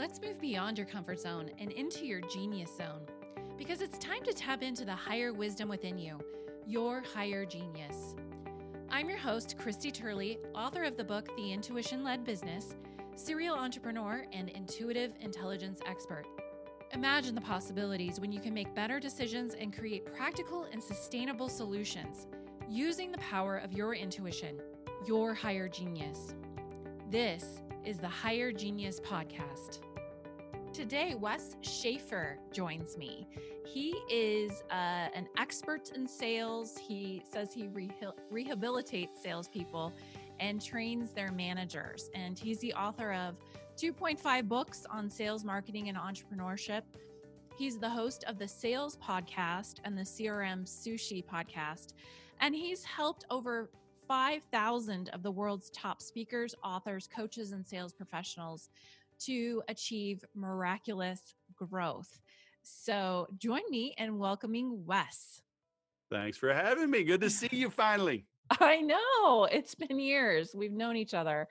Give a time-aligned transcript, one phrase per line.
[0.00, 3.02] Let's move beyond your comfort zone and into your genius zone
[3.58, 6.18] because it's time to tap into the higher wisdom within you,
[6.66, 8.14] your higher genius.
[8.88, 12.76] I'm your host, Christy Turley, author of the book The Intuition Led Business,
[13.14, 16.24] serial entrepreneur, and intuitive intelligence expert.
[16.94, 22.26] Imagine the possibilities when you can make better decisions and create practical and sustainable solutions
[22.70, 24.58] using the power of your intuition,
[25.06, 26.34] your higher genius.
[27.10, 29.80] This is the Higher Genius Podcast.
[30.80, 33.28] Today, Wes Schaefer joins me.
[33.66, 36.78] He is uh, an expert in sales.
[36.78, 39.92] He says he reha- rehabilitates salespeople
[40.40, 42.08] and trains their managers.
[42.14, 43.36] And he's the author of
[43.76, 46.84] 2.5 books on sales, marketing, and entrepreneurship.
[47.58, 51.92] He's the host of the Sales Podcast and the CRM Sushi Podcast.
[52.40, 53.68] And he's helped over
[54.08, 58.70] 5,000 of the world's top speakers, authors, coaches, and sales professionals
[59.26, 61.20] to achieve miraculous
[61.56, 62.18] growth.
[62.62, 65.42] So join me in welcoming Wes.
[66.10, 67.04] Thanks for having me.
[67.04, 68.26] Good to see you finally.
[68.60, 70.54] I know it's been years.
[70.54, 71.48] We've known each other.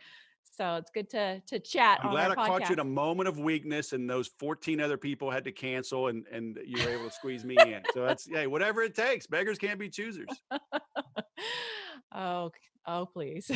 [0.57, 1.99] So it's good to to chat.
[2.03, 2.47] I'm glad I podcast.
[2.47, 6.07] caught you in a moment of weakness, and those 14 other people had to cancel,
[6.07, 7.81] and and you were able to squeeze me in.
[7.93, 9.25] So that's yeah, whatever it takes.
[9.25, 10.27] Beggars can't be choosers.
[12.13, 12.51] Oh,
[12.89, 13.51] oh, please.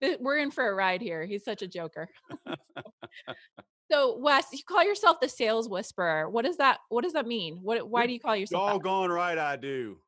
[0.20, 1.24] We're in for a ride here.
[1.24, 2.08] He's such a joker.
[3.90, 6.28] so, Wes, you call yourself the sales whisperer.
[6.28, 7.58] What does that what does that mean?
[7.62, 9.98] What why do you call yourself It's All gone right I do.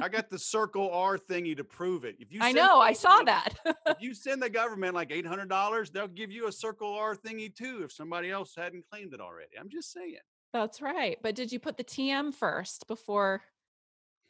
[0.00, 2.16] I got the circle R thingy to prove it.
[2.18, 3.54] If you I know, I saw that.
[3.64, 7.14] if you send the government like eight hundred dollars, they'll give you a circle R
[7.14, 9.52] thingy too if somebody else hadn't claimed it already.
[9.58, 10.16] I'm just saying.
[10.52, 11.18] That's right.
[11.22, 13.42] But did you put the TM first before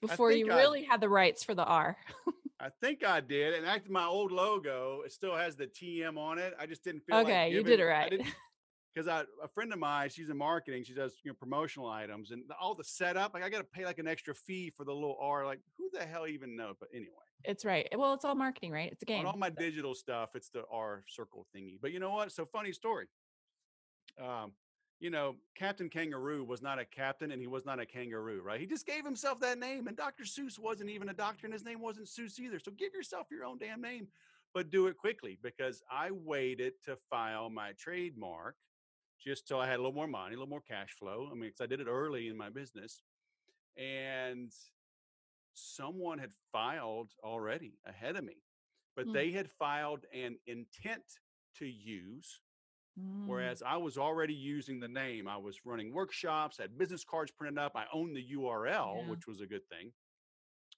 [0.03, 1.97] before you really I, had the rights for the R?
[2.61, 3.55] I think I did.
[3.55, 6.55] And actually, my old logo, it still has the TM on it.
[6.59, 7.45] I just didn't feel okay.
[7.45, 8.21] Like you did it right.
[8.93, 10.83] Because I, a friend of mine, she's in marketing.
[10.85, 13.35] She does you know promotional items and all the setup.
[13.35, 15.47] Like I got to pay like an extra fee for the little R.
[15.47, 16.75] Like who the hell even knows?
[16.81, 17.13] But anyway,
[17.45, 17.89] it's right.
[17.97, 18.91] Well, it's all marketing, right?
[18.91, 19.21] It's a game.
[19.21, 21.79] On all my digital stuff, it's the R circle thingy.
[21.81, 22.33] But you know what?
[22.33, 23.07] So funny story.
[24.21, 24.53] Um,
[25.01, 28.61] you know, Captain Kangaroo was not a captain and he was not a kangaroo, right?
[28.61, 29.87] He just gave himself that name.
[29.87, 30.25] And Dr.
[30.25, 32.59] Seuss wasn't even a doctor and his name wasn't Seuss either.
[32.59, 34.09] So give yourself your own damn name,
[34.55, 38.57] but do it quickly because I waited to file my trademark
[39.25, 41.29] just till I had a little more money, a little more cash flow.
[41.31, 43.03] I mean, because I did it early in my business.
[43.77, 44.53] And
[45.55, 48.37] someone had filed already ahead of me,
[48.97, 49.13] but mm.
[49.13, 51.05] they had filed an intent
[51.59, 52.41] to use
[52.99, 53.27] Mm.
[53.27, 57.59] Whereas I was already using the name, I was running workshops, had business cards printed
[57.59, 59.11] up, I owned the URL, yeah.
[59.11, 59.93] which was a good thing.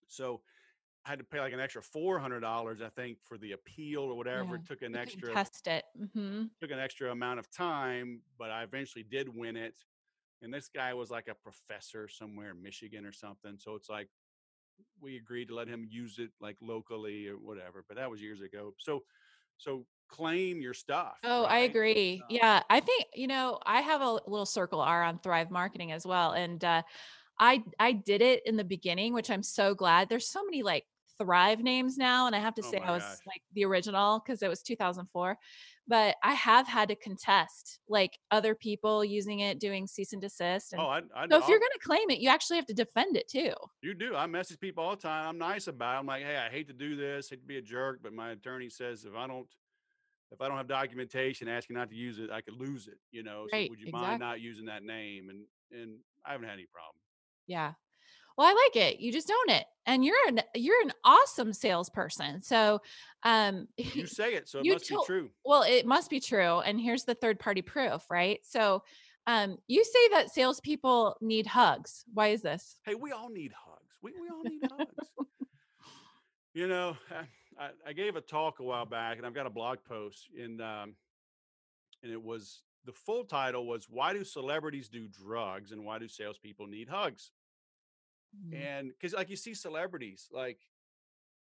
[0.09, 0.41] So
[1.07, 4.03] I had to pay like an extra four hundred dollars, I think, for the appeal
[4.03, 4.51] or whatever.
[4.51, 4.55] Yeah.
[4.57, 5.85] It took an you extra test it.
[5.99, 6.45] Mm-hmm.
[6.61, 9.75] Took an extra amount of time, but I eventually did win it.
[10.43, 13.57] And this guy was like a professor somewhere in Michigan or something.
[13.59, 14.09] So it's like
[15.01, 17.85] we agreed to let him use it like locally or whatever.
[17.89, 18.75] But that was years ago.
[18.79, 19.03] So
[19.57, 21.19] so claim your stuff.
[21.25, 21.53] Oh, right?
[21.53, 22.23] I agree.
[22.29, 22.63] Yeah.
[22.69, 26.33] I think, you know, I have a little circle R on Thrive Marketing as well.
[26.33, 26.83] And uh
[27.39, 30.09] I I did it in the beginning, which I'm so glad.
[30.09, 30.85] There's so many like
[31.21, 32.27] Thrive names now.
[32.27, 33.19] And I have to oh say I was gosh.
[33.27, 35.37] like the original because it was 2004.
[35.87, 40.73] But I have had to contest like other people using it, doing cease and desist.
[40.73, 42.67] And oh, I, I, so if I'll, you're going to claim it, you actually have
[42.67, 43.53] to defend it too.
[43.83, 44.15] You do.
[44.15, 45.29] I message people all the time.
[45.29, 45.99] I'm nice about it.
[45.99, 48.31] I'm like, hey, I hate to do this, hate to be a jerk, but my
[48.31, 49.49] attorney says if I don't
[50.33, 52.99] if I don't have documentation asking not to use it, I could lose it.
[53.11, 54.09] You know, right, so would you exactly.
[54.09, 55.29] mind not using that name?
[55.29, 57.01] And and I haven't had any problem.
[57.47, 57.73] Yeah.
[58.37, 59.01] Well, I like it.
[59.01, 62.43] You just own it, and you're an you're an awesome salesperson.
[62.43, 62.81] So,
[63.25, 65.31] um, you say it, so it must to- be true.
[65.45, 66.61] Well, it must be true.
[66.61, 68.39] And here's the third party proof, right?
[68.43, 68.83] So,
[69.27, 72.05] um, you say that salespeople need hugs.
[72.15, 72.79] Why is this?
[72.85, 73.93] Hey, we all need hugs.
[74.01, 74.95] We we all need hugs.
[76.53, 77.27] You know, I,
[77.87, 80.95] I, gave a talk a while back, and I've got a blog post, and um,
[82.03, 86.09] and it was the full title was "Why do celebrities do drugs, and why do
[86.09, 87.33] salespeople need hugs?"
[88.37, 88.63] Mm-hmm.
[88.63, 90.59] And because like you see celebrities like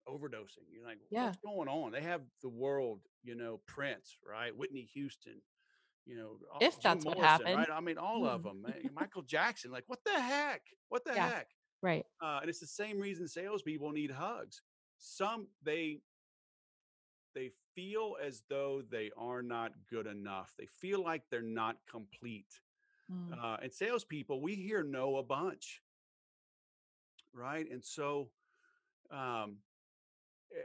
[0.09, 1.27] overdosing, you're like, yeah.
[1.27, 1.93] what's going on?
[1.93, 4.57] They have the world, you know, Prince, right?
[4.57, 5.41] Whitney Houston,
[6.05, 7.71] you know, if that's Morrison, what happened, right?
[7.73, 8.67] I mean, all of them.
[8.95, 10.63] Michael Jackson, like, what the heck?
[10.89, 11.29] What the yeah.
[11.29, 11.49] heck?
[11.83, 12.05] Right.
[12.21, 14.63] Uh, and it's the same reason salespeople need hugs
[15.03, 15.99] some they
[17.35, 20.55] they feel as though they are not good enough.
[20.59, 22.61] They feel like they're not complete.
[23.11, 23.33] Mm.
[23.43, 25.83] Uh, and salespeople, we hear no a bunch,
[27.35, 27.69] right?
[27.71, 28.29] And so,
[29.11, 29.57] um,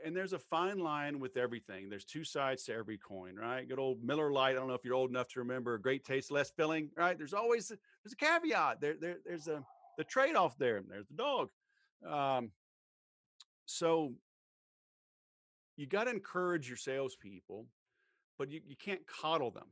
[0.05, 1.89] and there's a fine line with everything.
[1.89, 3.67] There's two sides to every coin, right?
[3.67, 4.51] Good old Miller Lite.
[4.51, 5.77] I don't know if you're old enough to remember.
[5.77, 7.17] Great taste, less filling, right?
[7.17, 8.81] There's always there's a caveat.
[8.81, 9.63] There, there there's a
[9.97, 10.83] the trade off there.
[10.87, 11.49] There's the dog.
[12.07, 12.51] Um,
[13.65, 14.13] so
[15.77, 17.65] you got to encourage your salespeople,
[18.37, 19.71] but you, you can't coddle them.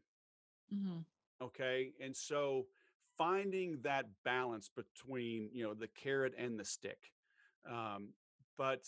[0.74, 1.00] Mm-hmm.
[1.44, 2.68] Okay, and so
[3.18, 7.12] finding that balance between you know the carrot and the stick.
[7.70, 8.10] Um,
[8.58, 8.86] but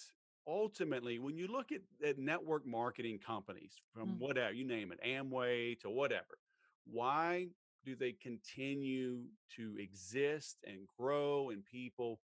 [0.48, 4.20] ultimately, when you look at, at network marketing companies from mm.
[4.20, 6.38] whatever you name it, Amway to whatever,
[6.86, 7.48] why
[7.84, 9.24] do they continue
[9.56, 12.20] to exist and grow and people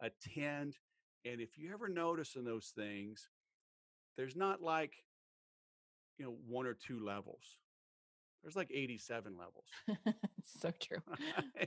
[0.00, 0.76] attend?
[1.24, 3.28] And if you ever notice in those things,
[4.16, 4.94] there's not like,
[6.18, 7.58] you know, one or two levels.
[8.42, 9.64] There's like 87 levels.
[10.60, 11.02] so true.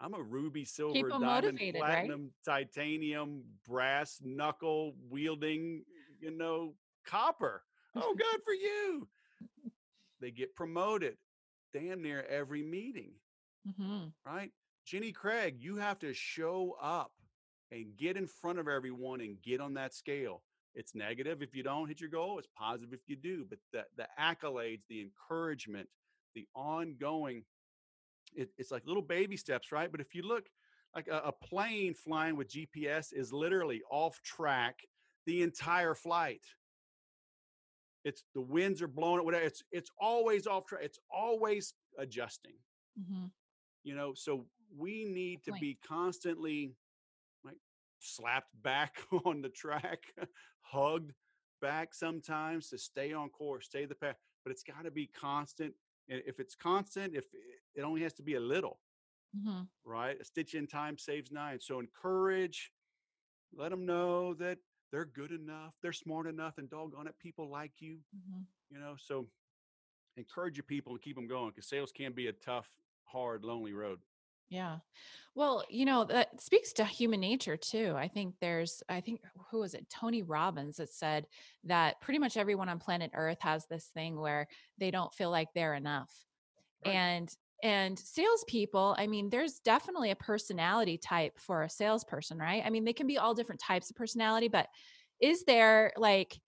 [0.00, 2.66] I'm a ruby, silver, diamond, platinum, right?
[2.74, 5.84] titanium, brass, knuckle wielding,
[6.20, 6.74] you know,
[7.06, 7.62] copper.
[7.94, 9.08] Oh, good for you.
[10.20, 11.16] They get promoted
[11.72, 13.12] damn near every meeting.
[13.68, 14.06] Mm-hmm.
[14.26, 14.50] Right?
[14.84, 17.12] Jenny Craig, you have to show up
[17.70, 20.42] and get in front of everyone and get on that scale.
[20.74, 23.46] It's negative if you don't hit your goal, it's positive if you do.
[23.48, 25.88] But the, the accolades, the encouragement,
[26.34, 27.44] the ongoing
[28.34, 29.90] it, it's like little baby steps, right?
[29.90, 30.46] But if you look
[30.94, 34.78] like a, a plane flying with GPS is literally off track
[35.26, 36.42] the entire flight.
[38.04, 39.44] It's the winds are blowing it, whatever.
[39.44, 40.82] It's it's always off track.
[40.84, 42.56] It's always adjusting.
[43.00, 43.26] Mm-hmm.
[43.82, 46.74] You know, so we need to be constantly
[47.44, 47.56] like
[48.00, 50.00] slapped back on the track,
[50.74, 51.12] hugged
[51.60, 54.16] back sometimes to stay on course, stay the path.
[54.44, 55.74] But it's got to be constant
[56.08, 57.24] And if it's constant, if
[57.74, 58.78] it only has to be a little,
[59.36, 59.62] mm-hmm.
[59.84, 60.20] right?
[60.20, 61.60] A stitch in time saves nine.
[61.60, 62.72] So encourage,
[63.56, 64.58] let them know that
[64.92, 67.98] they're good enough, they're smart enough, and doggone it, people like you.
[68.16, 68.42] Mm-hmm.
[68.70, 69.26] You know, so
[70.16, 72.68] encourage your people and keep them going because sales can be a tough,
[73.04, 73.98] hard, lonely road.
[74.50, 74.78] Yeah.
[75.34, 77.94] Well, you know, that speaks to human nature too.
[77.96, 79.20] I think there's, I think,
[79.50, 79.90] who was it?
[79.90, 81.26] Tony Robbins that said
[81.64, 84.46] that pretty much everyone on planet Earth has this thing where
[84.78, 86.12] they don't feel like they're enough.
[86.86, 86.94] Right.
[86.94, 92.62] And, and salespeople, I mean, there's definitely a personality type for a salesperson, right?
[92.64, 94.68] I mean, they can be all different types of personality, but
[95.20, 96.38] is there like,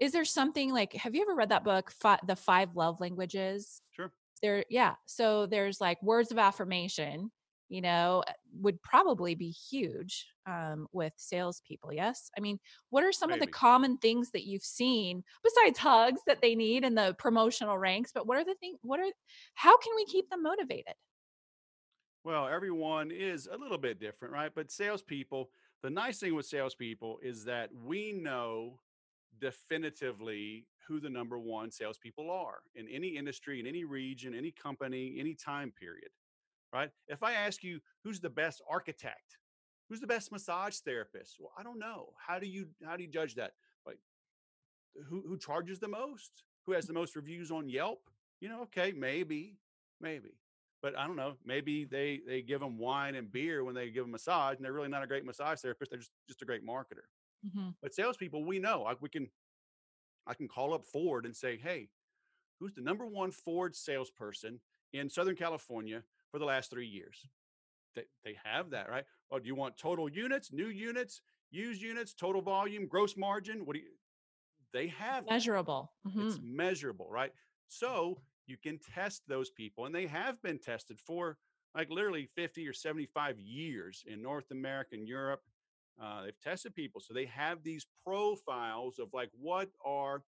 [0.00, 1.92] is there something like, have you ever read that book,
[2.26, 3.80] The Five Love Languages?
[3.92, 4.12] Sure.
[4.42, 4.96] There, yeah.
[5.06, 7.30] So there's like words of affirmation
[7.68, 11.92] you know, uh, would probably be huge um, with salespeople.
[11.92, 12.30] Yes.
[12.36, 12.58] I mean,
[12.90, 13.40] what are some Maybe.
[13.40, 17.78] of the common things that you've seen besides hugs that they need in the promotional
[17.78, 18.12] ranks?
[18.14, 19.10] But what are the things, what are,
[19.54, 20.94] how can we keep them motivated?
[22.24, 24.50] Well, everyone is a little bit different, right?
[24.54, 25.50] But salespeople,
[25.82, 28.80] the nice thing with salespeople is that we know
[29.40, 35.16] definitively who the number one salespeople are in any industry, in any region, any company,
[35.18, 36.10] any time period
[36.74, 36.90] right?
[37.08, 39.38] If I ask you who's the best architect,
[39.88, 42.12] who's the best massage therapist, well, I don't know.
[42.18, 43.52] How do you how do you judge that?
[43.86, 43.98] Like
[45.08, 46.42] who who charges the most?
[46.66, 48.10] Who has the most reviews on Yelp?
[48.40, 49.56] You know, okay, maybe,
[50.00, 50.34] maybe.
[50.82, 51.34] But I don't know.
[51.46, 54.72] Maybe they they give them wine and beer when they give them massage, and they're
[54.72, 55.90] really not a great massage therapist.
[55.90, 57.06] They're just just a great marketer.
[57.46, 57.70] Mm-hmm.
[57.82, 58.84] But salespeople, we know.
[58.84, 59.30] I, we can
[60.26, 61.88] I can call up Ford and say, hey,
[62.58, 64.60] who's the number one Ford salesperson
[64.92, 66.02] in Southern California
[66.34, 67.28] for the last three years.
[67.94, 69.04] They, they have that, right?
[69.30, 71.22] Oh, do you want total units, new units,
[71.52, 73.64] used units, total volume, gross margin?
[73.64, 73.90] What do you,
[74.72, 75.92] they have measurable.
[76.04, 76.26] Mm-hmm.
[76.26, 77.30] It's measurable, right?
[77.68, 81.38] So you can test those people, and they have been tested for
[81.72, 85.42] like literally 50 or 75 years in North America and Europe.
[86.02, 87.00] Uh, they've tested people.
[87.00, 90.24] So they have these profiles of like what are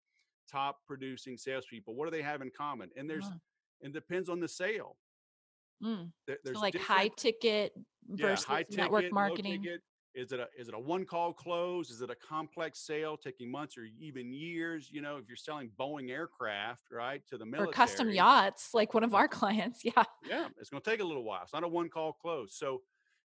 [0.51, 1.95] top producing salespeople?
[1.95, 2.89] What do they have in common?
[2.97, 3.29] And there's,
[3.81, 4.97] and depends on the sale.
[5.83, 6.11] Mm.
[6.27, 7.73] There, so like high ticket
[8.07, 9.63] versus yeah, high ticket, network marketing.
[9.63, 9.81] Ticket.
[10.15, 11.89] Is it a is it a one call close?
[11.89, 14.89] Is it a complex sale taking months or even years?
[14.91, 18.93] You know, if you're selling Boeing aircraft, right, to the military or custom yachts, like
[18.93, 21.41] one of our clients, yeah, yeah, it's going to take a little while.
[21.43, 22.55] It's not a one call close.
[22.55, 22.83] So,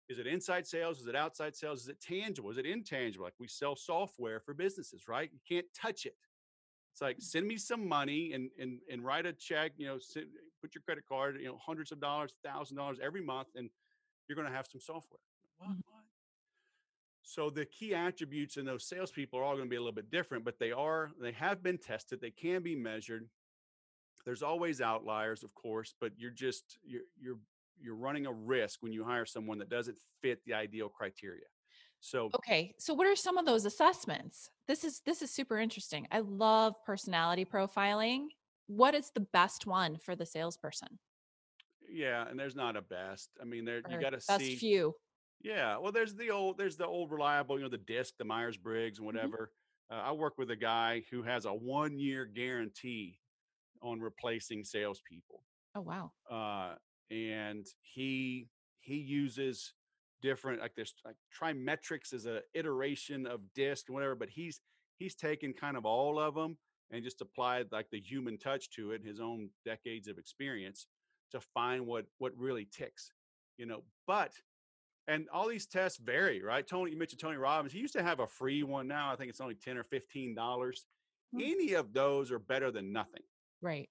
[0.09, 0.99] is it inside sales?
[0.99, 1.81] Is it outside sales?
[1.81, 2.49] Is it tangible?
[2.49, 3.23] Is it intangible?
[3.23, 5.29] Like we sell software for businesses, right?
[5.31, 6.15] You can't touch it.
[6.99, 9.71] It's like send me some money and and and write a check.
[9.77, 10.25] You know, send,
[10.61, 11.37] put your credit card.
[11.39, 13.69] You know, hundreds of dollars, thousand dollars every month, and
[14.27, 15.19] you're going to have some software.
[15.59, 15.69] What?
[15.69, 15.79] Mm-hmm.
[15.85, 16.03] What?
[17.21, 20.11] So the key attributes in those salespeople are all going to be a little bit
[20.11, 22.19] different, but they are they have been tested.
[22.19, 23.29] They can be measured.
[24.25, 27.39] There's always outliers, of course, but you're just you're you're
[27.79, 31.45] you're running a risk when you hire someone that doesn't fit the ideal criteria.
[31.99, 34.51] So Okay, so what are some of those assessments?
[34.67, 36.07] This is this is super interesting.
[36.11, 38.27] I love personality profiling.
[38.67, 40.99] What is the best one for the salesperson
[41.87, 43.31] yeah, and there's not a best.
[43.41, 44.65] I mean, there you got to see.
[44.69, 44.95] few?
[45.41, 48.57] Yeah, well, there's the old, there's the old reliable, you know, the disc, the Myers
[48.57, 49.39] Briggs, and Mhm.
[49.45, 49.53] whatever.
[49.91, 53.21] Uh, I work with a guy who has a one year guarantee
[53.81, 56.13] on replacing salespeople, Oh wow.
[56.29, 56.75] uh,
[57.11, 59.73] and he he uses
[60.21, 64.61] different like there's like TriMetrix is a iteration of disc and whatever, but he's
[64.97, 66.57] he's taken kind of all of them
[66.91, 70.87] and just applied like the human touch to it, his own decades of experience
[71.31, 73.11] to find what what really ticks,
[73.57, 73.83] you know.
[74.07, 74.33] But
[75.07, 76.67] and all these tests vary, right?
[76.67, 77.73] Tony, you mentioned Tony Robbins.
[77.73, 78.87] He used to have a free one.
[78.87, 80.85] Now I think it's only ten or fifteen dollars.
[81.35, 83.21] Mm, Any of those are better than nothing.
[83.61, 83.89] Right.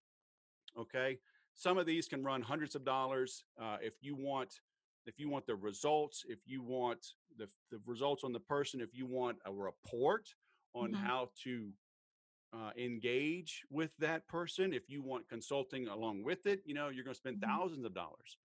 [0.79, 1.19] Okay,
[1.55, 3.45] some of these can run hundreds of dollars.
[3.61, 4.61] Uh, if you want,
[5.09, 8.95] if you want the results, if you want the the results on the person, if
[8.95, 10.29] you want a report
[10.75, 10.95] on Mhm.
[10.95, 11.73] how to
[12.53, 17.05] uh, engage with that person, if you want consulting along with it, you know, you're
[17.05, 17.59] going to spend Mhm.
[17.59, 18.39] thousands of dollars.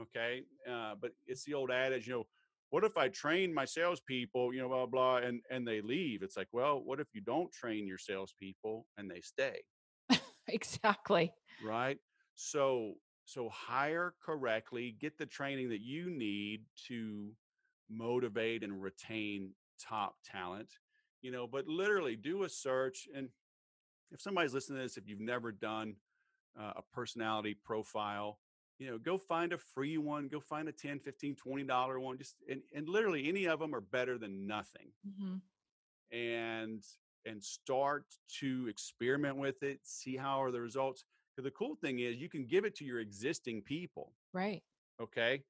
[0.00, 0.44] Okay.
[0.68, 2.28] Uh, but it's the old adage, you know,
[2.70, 6.22] what if I train my salespeople, you know, blah, blah, and, and they leave?
[6.22, 9.62] It's like, well, what if you don't train your salespeople and they stay?
[10.46, 11.32] Exactly.
[11.58, 11.98] Right.
[12.34, 12.94] So,
[13.30, 17.32] so hire correctly, get the training that you need to
[17.88, 20.78] motivate and retain top talent,
[21.22, 23.28] you know, but literally do a search and
[24.10, 25.94] if somebody's listening to this, if you've never done
[26.58, 28.40] uh, a personality profile,
[28.78, 32.18] you know, go find a free one, go find a 10, 15, 20 dollar one.
[32.18, 34.92] Just and, and literally any of them are better than nothing.
[35.06, 35.40] Mhm.
[36.10, 36.84] And
[37.26, 38.06] and start
[38.40, 41.04] to experiment with it, see how are the results.
[41.40, 44.12] Because the cool thing is you can give it to your existing people.
[44.34, 44.62] Right.
[45.00, 45.42] Okay.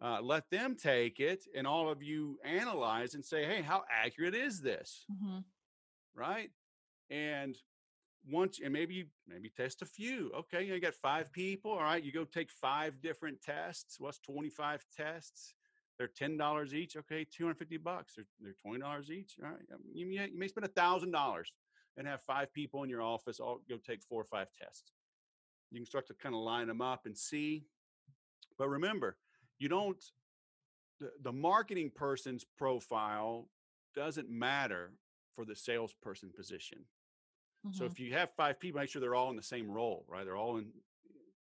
[0.00, 4.34] Uh, let them take it and all of you analyze and say, hey, how accurate
[4.34, 5.04] is this?
[5.10, 5.44] Mhm.
[6.14, 6.50] Right.
[7.10, 7.56] And
[8.30, 12.04] once and maybe you maybe test a few okay you got five people all right
[12.04, 15.54] you go take five different tests what's 25 tests
[15.98, 20.06] they're ten dollars each okay 250 bucks they're, they're 20 dollars each all right you
[20.06, 21.52] may, you may spend a thousand dollars
[21.96, 24.92] and have five people in your office all go take four or five tests
[25.72, 27.64] you can start to kind of line them up and see
[28.58, 29.16] but remember
[29.58, 30.02] you don't
[31.00, 33.48] the, the marketing person's profile
[33.94, 34.92] doesn't matter
[35.34, 36.78] for the salesperson position
[37.70, 37.90] so Mhm.
[37.92, 40.24] if you have five people, make sure they're all in the same role, right?
[40.24, 40.72] They're all in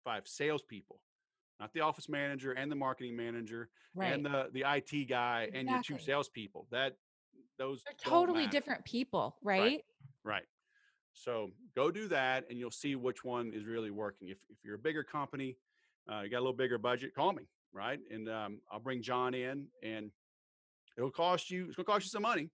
[0.04, 1.00] five salespeople,
[1.58, 4.12] not the office manager and the marketing manager Right.
[4.12, 6.66] and the the IT guy and your two salespeople.
[6.70, 6.98] That
[7.56, 8.50] those They're totally matter.
[8.50, 9.84] different people, Right, right?
[10.22, 10.48] right.
[11.12, 14.28] So go do that, and you'll see which one is really working.
[14.28, 15.59] If if you're a bigger company,
[16.11, 18.00] uh, you got a little bigger budget, call me, right?
[18.11, 20.11] And um, I'll bring John in, and
[20.97, 21.66] it'll cost you.
[21.66, 22.50] It's going to cost you some money,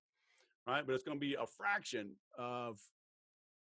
[0.67, 0.87] right?
[0.87, 2.81] But it's going to be a fraction of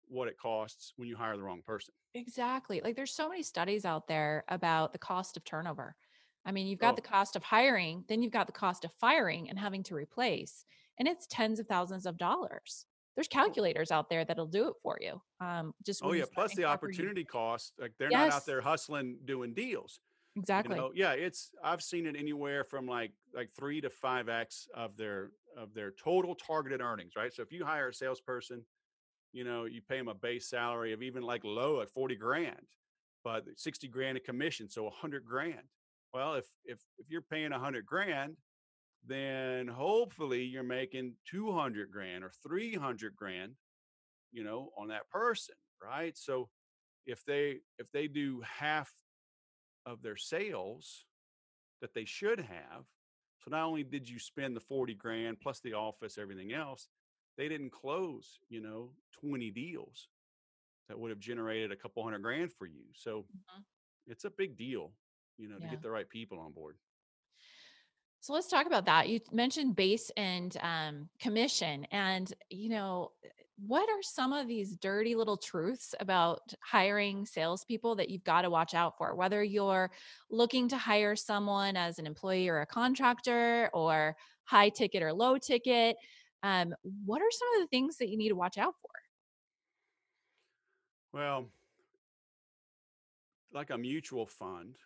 [0.09, 1.95] what it costs when you hire the wrong person.
[2.15, 2.81] Exactly.
[2.83, 5.97] Like there's so many studies out there about the cost of turnover.
[6.45, 8.93] I mean, you've got Oh, the cost of hiring, then you've got the cost of
[8.93, 10.65] firing and having to replace,
[10.99, 12.87] and it's tens of thousands of dollars.
[13.15, 15.21] There's calculators out there that'll do it for you.
[15.41, 16.25] Um, just oh yeah.
[16.33, 17.75] Plus the opportunity cost.
[17.79, 20.01] Like they're not out there hustling doing deals.
[20.35, 20.77] You exactly.
[20.77, 21.13] know, yeah.
[21.13, 25.75] It's I've seen it anywhere from like like three to five x of their of
[25.75, 27.13] their total targeted earnings.
[27.17, 27.33] Right.
[27.33, 28.65] So if you hire a salesperson,
[29.33, 32.67] you know, you pay them a base salary of even like low at forty grand,
[33.25, 35.69] but sixty grand a commission, so a hundred grand.
[36.15, 38.37] Well, if if if you're paying a hundred grand,
[39.05, 43.57] then hopefully you're making two hundred grand or three hundred grand
[44.33, 46.17] you know on that person right?
[46.17, 46.51] So
[47.07, 48.93] if they if they do half
[49.87, 51.07] of their sales
[51.81, 52.87] that they should have
[53.39, 56.89] so not only did you spend the 40 grand plus the office everything else
[57.37, 60.09] they didn't close you know 20 deals
[60.89, 62.87] that would have generated a couple hundred grand for you.
[62.95, 63.65] So Mhm.
[64.07, 64.95] it's a big deal
[65.39, 66.79] you know to get the right people on board
[68.23, 69.09] So let's talk about that.
[69.09, 73.11] You mentioned base and um, commission, and you know,
[73.67, 78.51] what are some of these dirty little truths about hiring salespeople that you've got to
[78.51, 79.17] watch out for?
[79.17, 79.91] Whether you're
[80.31, 85.37] looking to hire someone as an employee or a contractor, or high ticket or low
[85.37, 85.97] ticket,
[86.45, 86.75] um,
[87.05, 88.91] what are some of the things that you need to watch out for?
[91.13, 91.47] well
[93.53, 94.77] like a mutual fund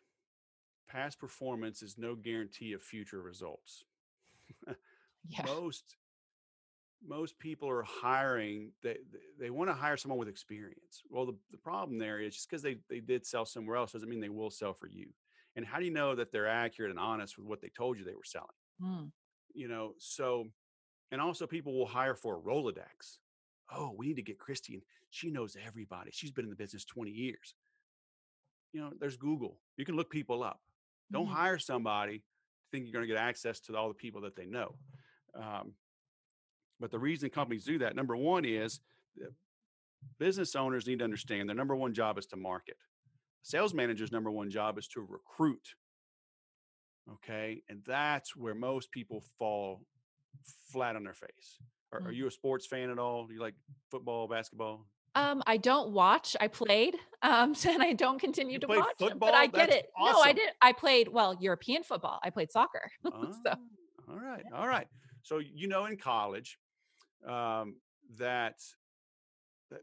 [0.96, 3.84] past performance is no guarantee of future results
[5.28, 5.44] Yeah.
[5.44, 5.96] most
[7.06, 8.96] most people are hiring they
[9.38, 12.62] they, want to hire someone with experience well the, the problem there is just because
[12.62, 15.08] they they did sell somewhere else doesn't mean they will sell for you
[15.56, 18.04] and how do you know that they're accurate and honest with what they told you
[18.04, 18.48] they were selling
[18.82, 19.10] Mm,
[19.54, 20.46] you know, so,
[21.10, 23.18] and also people will hire for a Rolodex.
[23.72, 24.82] Oh, we need to get Christine.
[25.10, 26.10] she knows everybody.
[26.12, 27.54] She's been in the business 20 years.
[28.72, 29.58] You know, there's Google.
[29.76, 30.60] You can look people up.
[31.10, 31.32] Don't Mhm.
[31.32, 32.24] hire somebody to
[32.70, 34.76] think you're going to get access to all the people that they know.
[35.34, 35.76] Um,
[36.80, 38.80] but the reason companies do that, number one, is
[40.18, 42.76] business owners need to understand their number one job is to market.
[43.42, 45.74] Sales manager's number one job is to recruit.
[47.08, 47.62] Okay.
[47.68, 49.86] And that's where most people fall
[50.70, 51.60] flat on their face.
[51.92, 52.16] Are, are Mm.
[52.16, 53.26] you a sports fan at all?
[53.26, 53.54] Do you like
[53.90, 54.86] football, basketball?
[55.16, 56.36] Um, I don't watch.
[56.40, 58.94] I played, um, and I don't continue You to watch.
[58.98, 59.34] But football?
[59.34, 59.90] I get That's it.
[59.98, 60.36] No, I awesome.
[60.36, 60.50] did.
[60.60, 62.20] I played well European football.
[62.22, 62.90] I played soccer.
[63.04, 63.56] so Ah,
[64.08, 64.86] all right, all right.
[65.22, 66.58] So you know, in college,
[67.26, 67.76] um,
[68.16, 68.56] that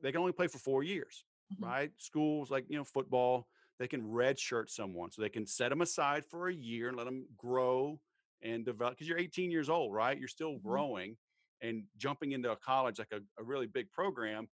[0.01, 1.65] they can only play for four years, Mhm.
[1.65, 1.91] right?
[1.97, 3.49] Schools like you know football,
[3.79, 7.05] they can redshirt someone, so they can set them aside for a year and let
[7.05, 7.99] them grow
[8.43, 8.93] and develop.
[8.93, 10.17] Because you're 18 years old, right?
[10.17, 10.63] You're still Mhm.
[10.63, 11.17] growing
[11.61, 14.47] and jumping into a college like a, a really big program.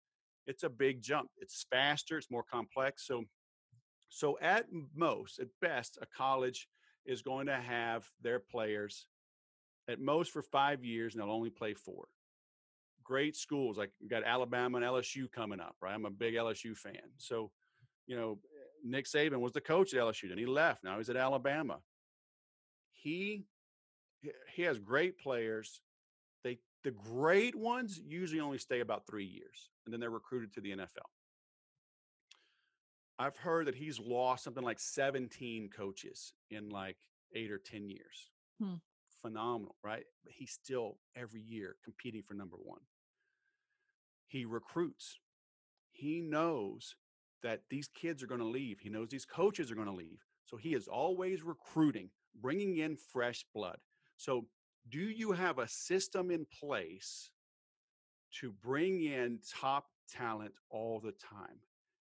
[0.49, 1.29] It's a big jump.
[1.37, 2.17] It's faster.
[2.17, 3.07] It's more complex.
[3.07, 3.25] So,
[4.09, 4.65] so at
[4.97, 6.69] most, at best, a college
[7.05, 9.07] is going to have their players
[9.89, 12.09] at most for five years, and they'll only play four.
[13.05, 15.95] Great schools like got Alabama and LSU coming up, right?
[15.95, 17.13] I'm a big LSU fan.
[17.19, 17.51] So,
[18.07, 18.39] you know,
[18.83, 20.83] Nick Saban was the coach at LSU, and he left.
[20.83, 21.79] Now he's at Alabama.
[22.93, 23.45] He-
[24.55, 25.83] he has great players.
[26.85, 30.71] The great ones usually only stay about three years, and then they're recruited to the
[30.71, 31.09] NFL.
[33.19, 36.97] I've heard that he's lost something like 17 coaches in like
[37.35, 38.31] eight or 10 years.
[38.61, 38.75] Hmm.
[39.23, 40.05] Phenomenal, right?
[40.23, 42.81] But he's still every year competing for number one.
[44.29, 45.19] He recruits.
[45.91, 46.95] He knows
[47.43, 48.79] that these kids are going to leave.
[48.79, 50.25] He knows these coaches are going to leave.
[50.45, 53.79] So he is always recruiting, bringing in fresh blood.
[54.17, 54.47] So,
[54.91, 57.31] do you have a system in place
[58.41, 61.59] to bring in top talent all the time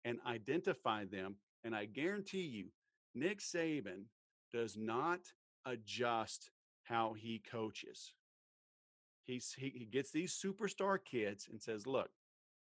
[0.06, 1.36] and identify them?
[1.64, 2.68] And I guarantee you,
[3.14, 4.06] Nick Saban
[4.52, 5.20] does not
[5.66, 6.50] adjust
[6.84, 8.14] how he coaches.
[9.26, 12.10] He's, he, he gets these superstar kids and says, Look,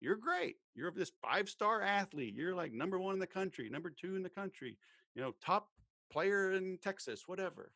[0.00, 0.56] you're great.
[0.74, 2.34] You're this five star athlete.
[2.34, 4.76] You're like number one in the country, number two in the country,
[5.14, 5.68] you know, top
[6.10, 7.72] player in Texas, whatever.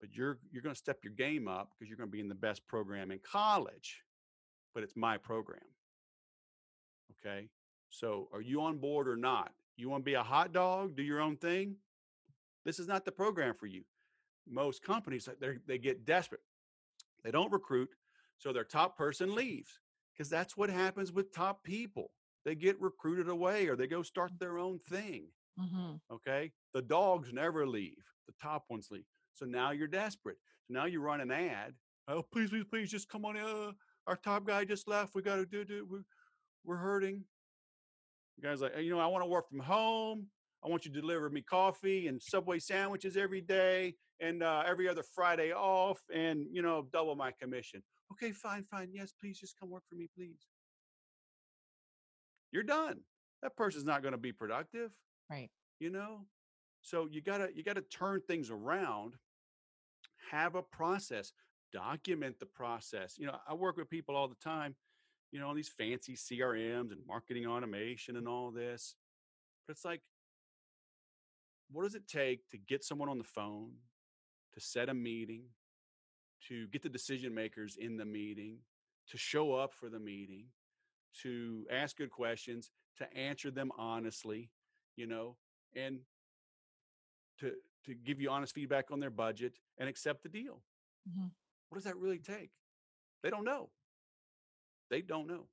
[0.00, 2.28] But you're you're going to step your game up because you're going to be in
[2.28, 4.02] the best program in college.
[4.74, 5.60] But it's my program.
[7.26, 7.48] Okay.
[7.90, 9.52] So are you on board or not?
[9.76, 11.76] You want to be a hot dog, do your own thing?
[12.64, 13.82] This is not the program for you.
[14.48, 16.42] Most companies they they get desperate.
[17.24, 17.90] They don't recruit,
[18.38, 19.80] so their top person leaves
[20.12, 22.10] because that's what happens with top people.
[22.44, 25.28] They get recruited away or they go start their own thing.
[25.58, 26.00] Mhm.
[26.10, 26.52] Okay.
[26.72, 29.04] The dogs never leave, the top ones leave.
[29.38, 30.36] So now you're desperate.
[30.66, 31.74] So now you run an ad.
[32.08, 33.36] Oh, please, please, please just come on.
[33.36, 33.72] Uh,
[34.06, 35.14] our top guy just left.
[35.14, 36.02] We got to do do, We're,
[36.64, 37.22] we're hurting.
[38.38, 40.26] The guy's like, "Hey, you know, I want to work from home.
[40.64, 44.88] I want you to deliver me coffee and Subway sandwiches every day and uh, every
[44.88, 47.80] other Friday off and, you know, double my commission.
[48.12, 48.88] Okay, fine, fine.
[48.92, 50.48] Yes, please just come work for me, please.
[52.50, 53.00] You're done.
[53.42, 54.90] That person's not going to be productive
[55.30, 55.50] Right.
[55.78, 56.24] you know
[56.80, 59.12] so you gotta you gotta turn things around
[60.30, 61.32] have a process
[61.72, 63.18] document the process.
[63.18, 64.74] You know i work with people all the time
[65.30, 68.94] you know on these fancy crms and marketing automation and all this
[69.66, 70.00] but it's like
[71.70, 73.72] what does it take to get someone on the phone
[74.54, 75.42] to set a meeting
[76.48, 78.58] to get the decision makers in the meeting
[79.10, 80.46] to show up for the meeting
[81.22, 84.50] to ask good questions to answer them honestly
[84.96, 85.36] you know
[85.76, 85.98] and
[87.38, 87.52] to
[87.84, 90.62] to give you honest feedback on their budget and accept the deal.
[91.08, 91.30] Mhm.
[91.68, 92.50] what does that really take?
[93.22, 93.70] They don't know.
[94.90, 95.48] They don't know.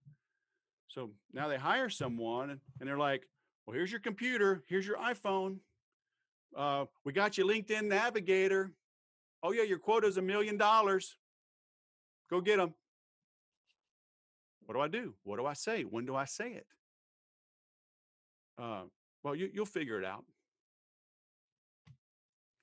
[0.87, 3.27] So now they hire someone and, and they're like
[3.65, 5.59] well here's your computer here's your iphone
[6.55, 8.71] uh, we got you linkedin navigator.
[9.43, 11.17] Oh yeah your quota is a million dollars.
[12.29, 12.73] Go get them
[14.65, 15.13] what do i do?
[15.23, 15.83] What do i say?
[15.83, 16.67] When do i say it?
[18.57, 18.83] Uh,
[19.23, 20.23] well you, you'll figure it out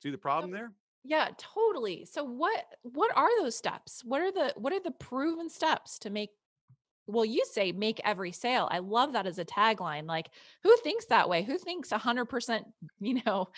[0.02, 0.72] see the problem there
[1.04, 2.04] Yeah, totally.
[2.04, 4.02] So what what are those steps?
[4.04, 6.30] What are the what are the proven steps to make
[7.06, 8.68] well, you say make every sale.
[8.70, 10.06] I love that as a tagline.
[10.06, 10.30] Like
[10.62, 11.42] who thinks that way?
[11.42, 12.62] Who thinks 100%,
[13.00, 13.48] you know,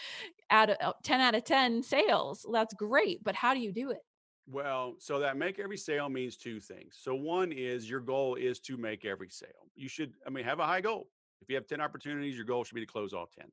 [0.50, 2.46] out of uh, 10 out of 10 sales?
[2.50, 4.00] That's great, but how do you do it?
[4.46, 6.98] Well, so that make every sale means two things.
[7.00, 9.70] So one is your goal is to make every sale.
[9.74, 11.08] You should, I mean, have a high goal.
[11.40, 13.46] If you have 10 opportunities, your goal should be to close all 10.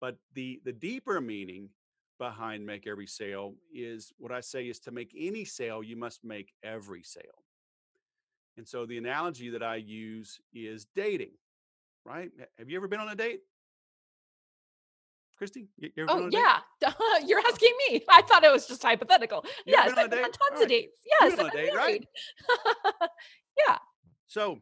[0.00, 1.68] But the the deeper meaning
[2.20, 6.22] behind make every sale is what I say is to make any sale, you must
[6.22, 7.42] make every sale.
[8.58, 11.32] And so the analogy that I use is dating,
[12.04, 12.30] right?
[12.58, 13.40] Have you ever been on a date?
[15.38, 15.68] Christy?
[16.06, 16.58] oh, yeah.
[17.26, 18.02] You're asking me.
[18.10, 19.42] I thought it was just hypothetical.
[19.64, 20.62] You yes, I've been on tons right.
[20.62, 20.98] of dates.
[21.20, 21.38] Yes.
[21.38, 22.04] on a date, right?
[23.66, 23.78] yeah.
[24.26, 24.58] So,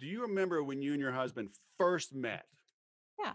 [0.00, 2.46] do you remember when you and your husband first met?
[3.22, 3.32] Yeah.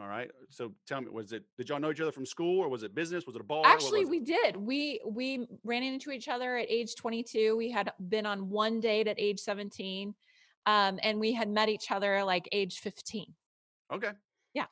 [0.00, 0.30] All right.
[0.48, 2.94] So tell me, was it did y'all know each other from school or was it
[2.94, 3.26] business?
[3.26, 3.62] Was it a bar?
[3.66, 4.56] Actually, we did.
[4.56, 7.56] We we ran into each other at age 22.
[7.56, 10.14] We had been on one date at age 17.
[10.66, 13.26] Um, and we had met each other like age 15.
[13.92, 14.10] Okay.
[14.54, 14.66] Yeah.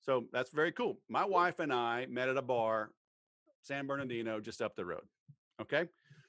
[0.00, 0.98] So that's very cool.
[1.08, 2.90] My wife and I met at a bar,
[3.62, 5.04] San Bernardino, just up the road.
[5.60, 5.86] Okay.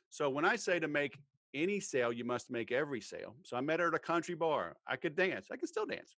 [0.09, 1.17] So when I say to make
[1.53, 3.35] any sale, you must make every sale.
[3.43, 4.75] So I met her at a country bar.
[4.87, 5.47] I could dance.
[5.51, 6.15] I can still dance.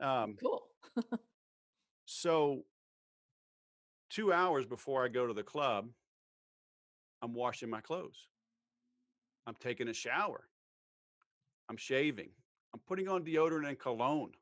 [0.00, 0.62] Um, cool.
[2.06, 2.64] so
[4.08, 5.88] two hours before I go to the club,
[7.20, 8.28] I'm washing my clothes.
[9.46, 10.48] I'm taking a shower.
[11.68, 12.30] I'm shaving.
[12.72, 14.32] I'm putting on deodorant and cologne,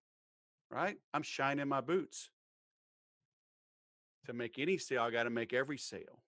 [0.70, 0.96] right?
[1.12, 2.30] I'm shining my boots.
[4.26, 6.22] To make any sale, I got to make every sale.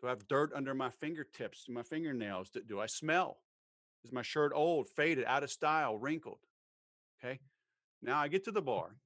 [0.00, 2.50] Do I have dirt under my fingertips, my fingernails?
[2.50, 3.38] Do, do I smell?
[4.04, 6.38] Is my shirt old, faded, out of style, wrinkled?
[7.18, 7.40] Okay.
[8.02, 8.66] Now I get to the hmm.
[8.66, 8.96] bar.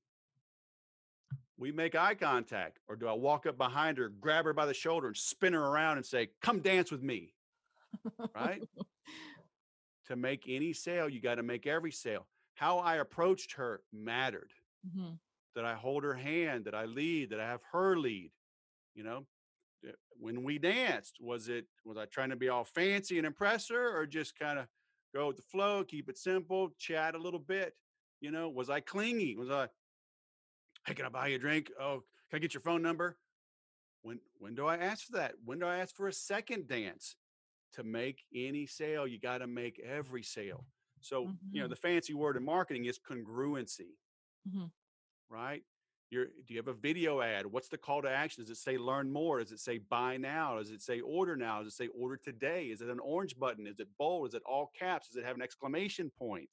[1.61, 4.73] We make eye contact, or do I walk up behind her, grab her by the
[4.73, 7.35] shoulder, and spin her around and say, Come dance with me?
[8.35, 8.63] Right?
[10.07, 12.27] to make any sale, you got to make every sale.
[12.55, 14.53] How I approached her mattered.
[14.87, 15.13] Mm-hmm.
[15.55, 18.31] That I hold her hand, that I lead, that I have her lead.
[18.95, 19.27] You know,
[19.87, 23.69] eh, when we danced, was it was I trying to be all fancy and impress
[23.69, 24.67] her, or just kind of
[25.15, 27.75] go with the flow, keep it simple, chat a little bit?
[28.21, 29.37] You know, was I clingy?
[29.37, 29.69] Was I,
[30.87, 31.71] hey, can I buy you a drink?
[31.81, 33.17] Oh, can I get your phone number?
[34.03, 35.35] When when do I ask for that?
[35.45, 37.17] When do I ask for a second dance?
[37.75, 40.65] To make any sale, you got to make every sale.
[41.01, 41.33] So, mm-hmm.
[41.53, 41.71] you know, mm-hmm.
[41.71, 43.95] the fancy word in marketing is congruency.
[44.49, 44.65] Mm-hmm.
[45.29, 45.63] Right?
[46.11, 47.47] You're, do you have a video ad?
[47.47, 48.43] What's the call to action?
[48.43, 49.39] Does it say learn more?
[49.39, 50.59] Does it say buy now?
[50.59, 51.59] Does it say order now?
[51.59, 52.65] Does it say order today?
[52.65, 53.69] Is it an orange button?
[53.69, 54.27] Is it bold?
[54.27, 55.07] Is it all caps?
[55.07, 56.49] Does it have an exclamation point?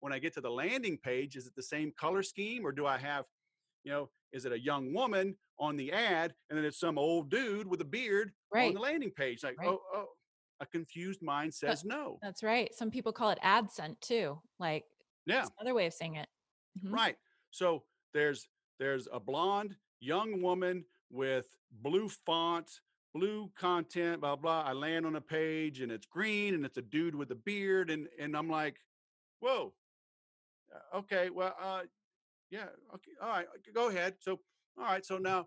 [0.00, 2.86] when I get to the landing page, is it the same color scheme or do
[2.86, 3.24] I have,
[3.88, 7.30] you know, is it a young woman on the ad and then it's some old
[7.30, 8.68] dude with a beard right.
[8.68, 9.42] on the landing page?
[9.42, 9.68] Like, right.
[9.68, 10.08] oh, oh,
[10.60, 12.18] a confused mind says no.
[12.20, 12.70] That's right.
[12.74, 14.38] Some people call it ad AdSense too.
[14.58, 14.84] Like,
[15.24, 16.28] yeah, another way of saying it.
[16.78, 16.94] Mm-hmm.
[16.94, 17.16] Right.
[17.50, 18.46] So there's
[18.78, 21.46] there's a blonde young woman with
[21.80, 22.68] blue font,
[23.14, 24.64] blue content, blah blah.
[24.66, 27.88] I land on a page and it's green and it's a dude with a beard
[27.90, 28.76] and and I'm like,
[29.40, 29.72] whoa,
[30.74, 31.82] uh, okay, well, uh,
[32.50, 34.14] yeah, okay, all right, go ahead.
[34.20, 34.40] So,
[34.78, 35.46] all right, so now,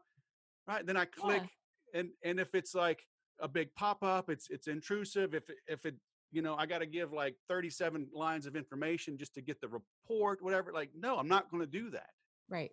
[0.67, 1.43] right, then I click,
[1.93, 1.99] yeah.
[1.99, 3.05] and and if it's like
[3.39, 5.33] a big pop up, it's it's intrusive.
[5.33, 5.95] If if it,
[6.31, 9.67] you know, I got to give like 37 lines of information just to get the
[9.67, 10.71] report, whatever.
[10.71, 12.09] Like, no, I'm not going to do that.
[12.49, 12.71] Right.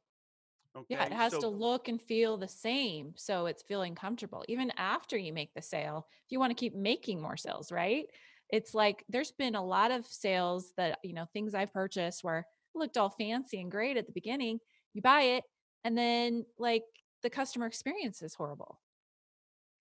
[0.77, 0.87] Okay.
[0.91, 4.45] Yeah, it has so, to look and feel the same so it's feeling comfortable.
[4.49, 8.07] Even after you make the sale, if you want to keep making more sales, right?
[8.51, 12.47] it's like there's been a lot of sales that you know things i've purchased where
[12.79, 14.59] looked all fancy and great at the beginning
[14.95, 15.45] you buy it
[15.85, 16.85] and then like
[17.23, 18.81] the customer experience is horrible.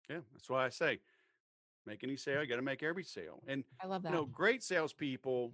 [0.10, 1.00] Yeah that's why i say
[1.86, 3.42] make any sale you got to make every sale.
[3.48, 4.10] And i love that.
[4.10, 5.54] you know great salespeople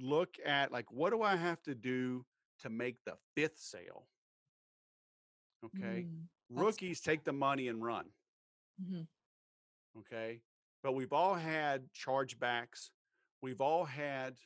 [0.00, 2.24] look at like what do i have to do
[2.60, 4.06] to make the fifth sale?
[5.64, 6.06] Okay?
[6.06, 8.06] Mm, rookies take the money and run.
[8.82, 9.02] Mm-hmm.
[10.00, 10.40] okay?
[10.82, 12.90] But we've all had chargebacks.
[13.42, 14.36] We've all had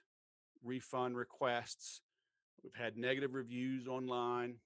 [0.64, 2.00] refund requests.
[2.62, 4.57] We've had negative reviews online.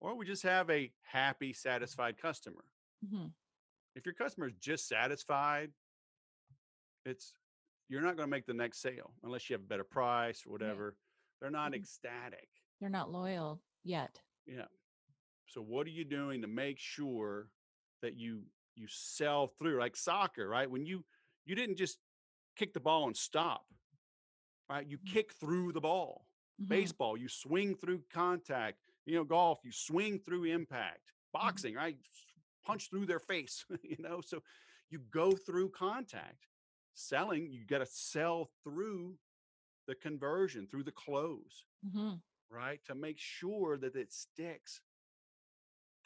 [0.00, 2.64] Or we just have a happy, satisfied customer.
[3.04, 3.26] Mm-hmm.
[3.94, 5.70] If your customer is just satisfied,
[7.04, 7.32] it's
[7.88, 10.52] you're not going to make the next sale unless you have a better price or
[10.52, 10.94] whatever.
[10.94, 11.36] Yeah.
[11.40, 11.80] They're not mm-hmm.
[11.80, 12.48] ecstatic.
[12.80, 14.20] They're not loyal yet.
[14.46, 14.66] Yeah.
[15.46, 17.48] So what are you doing to make sure
[18.02, 18.42] that you
[18.74, 20.70] you sell through like soccer, right?
[20.70, 21.04] When you
[21.46, 21.98] you didn't just
[22.56, 23.64] kick the ball and stop,
[24.70, 24.86] right?
[24.86, 25.12] You mm-hmm.
[25.12, 26.26] kick through the ball.
[26.60, 26.68] Mm-hmm.
[26.68, 28.78] Baseball, you swing through contact.
[29.04, 31.12] You know, golf, you swing through impact.
[31.34, 31.44] Mm-hmm.
[31.44, 31.84] Boxing, mm-hmm.
[31.84, 31.96] right?
[32.64, 34.20] Punch through their face, you know.
[34.24, 34.42] So
[34.90, 36.46] you go through contact.
[36.94, 39.16] Selling, you got to sell through
[39.86, 42.14] the conversion, through the close, mm-hmm.
[42.50, 42.80] right?
[42.86, 44.80] To make sure that it sticks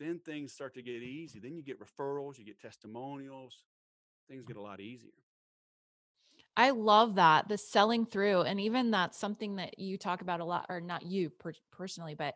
[0.01, 1.39] then things start to get easy.
[1.39, 3.65] Then you get referrals, you get testimonials,
[4.29, 5.11] things get a lot easier.
[6.57, 10.45] I love that the selling through, and even that's something that you talk about a
[10.45, 12.35] lot, or not you per- personally, but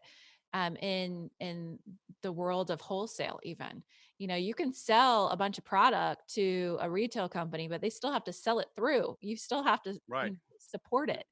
[0.55, 1.79] um, in in
[2.23, 3.83] the world of wholesale even.
[4.19, 7.91] You know you can sell a bunch of product to a retail company but they
[7.91, 9.19] still have to sell it through.
[9.21, 10.33] You still have to Right.
[10.59, 11.25] support it.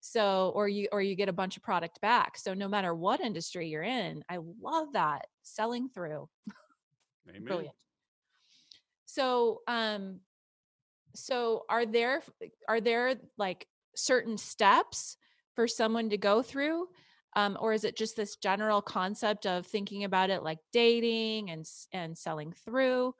[0.00, 2.38] So or you or you get a bunch of product back.
[2.38, 6.28] So no matter what industry you're in i love that selling through.
[7.28, 7.46] Amen.
[7.46, 7.76] brilliant.
[9.04, 10.20] So um
[11.14, 12.22] so are there
[12.68, 15.16] are there like certain steps
[15.54, 16.86] for someone to go through
[17.36, 21.64] um, or is it just this general concept of thinking about it like dating and
[21.92, 23.14] and selling through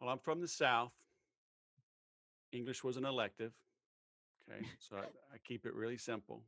[0.00, 0.92] Well, I'm from the South.
[2.52, 3.52] English was an elective.
[4.48, 4.64] Okay.
[4.80, 5.00] So I,
[5.34, 6.44] I keep it really simple.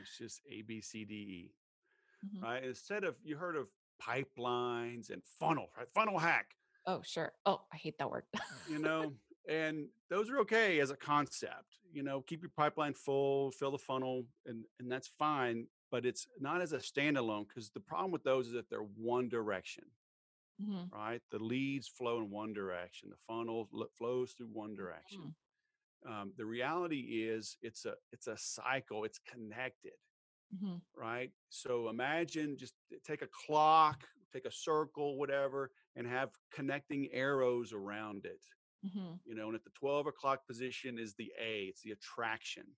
[0.00, 1.54] it's just A, B, C, D, E.
[2.24, 2.42] Mhm.
[2.42, 2.64] Right.
[2.64, 3.66] Instead of, you heard of
[4.00, 5.88] pipelines and funnel, right?
[5.90, 6.54] Funnel hack,
[6.86, 8.24] oh sure oh i hate that word
[8.68, 9.12] you know,
[9.48, 11.78] and those are okay as a concept.
[11.92, 15.66] You know, keep your pipeline full, fill the funnel, and, and that's fine.
[15.90, 19.28] But it's not as a standalone because the problem with those is that they're one
[19.28, 19.84] direction.
[20.62, 20.90] Mhm.
[20.92, 21.20] right?
[21.30, 23.10] The leads flow in one direction.
[23.10, 25.34] The funnel lo- flows through one direction.
[26.06, 29.04] Um, the reality is, it's a it's a cycle.
[29.04, 29.98] It's connected,
[30.54, 30.80] Mhm.
[30.94, 31.32] right?
[31.48, 38.26] So imagine just take a clock, take a circle, whatever, and have connecting arrows around
[38.26, 38.44] it.
[38.84, 39.20] Mhm.
[39.24, 41.66] You know, and at the twelve o'clock position is the A.
[41.66, 42.76] It's the attraction.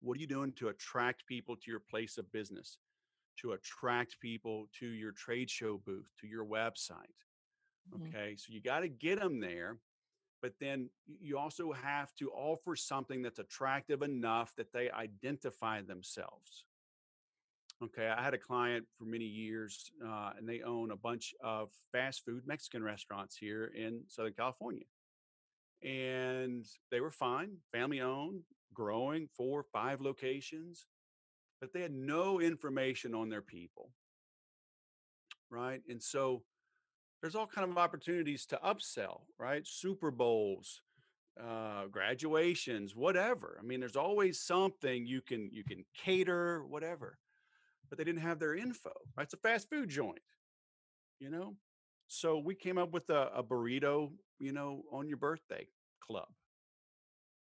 [0.00, 2.78] What are you doing to attract people to your place of business?
[3.38, 7.24] To attract people to your trade show booth, to your website.
[7.90, 8.08] Mhm.
[8.08, 8.36] Okay.
[8.36, 9.80] So you got to get them there.
[10.42, 16.66] But then you also have to offer something that's attractive enough that they identify themselves.
[17.82, 18.06] Okay.
[18.06, 22.24] I had a client for many years, uh, and they own a bunch of fast
[22.24, 24.84] food Mexican restaurants here in Southern California.
[25.82, 30.86] And they were fine, family owned, growing, four, five locations,
[31.60, 33.90] but they had no information on their people.
[35.50, 35.82] Right.
[35.88, 36.42] And so
[37.20, 39.66] there's all kind of opportunities to upsell, right?
[39.66, 40.82] Super Bowls,
[41.42, 43.58] uh, graduations, whatever.
[43.60, 47.18] I mean, there's always something you can you can cater, whatever.
[47.88, 48.90] But they didn't have their info.
[49.16, 49.24] Right?
[49.24, 50.20] It's a fast food joint,
[51.18, 51.56] you know.
[52.08, 55.66] So we came up with a, a burrito, you know, on your birthday
[56.00, 56.28] club.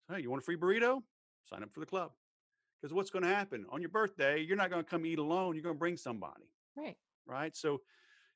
[0.10, 1.02] Hey, you want a free burrito?
[1.50, 2.12] Sign up for the club.
[2.82, 4.42] Because what's going to happen on your birthday?
[4.42, 5.56] You're not going to come eat alone.
[5.56, 6.46] You're going to bring somebody,
[6.78, 6.96] right
[7.28, 7.56] right?
[7.56, 7.82] So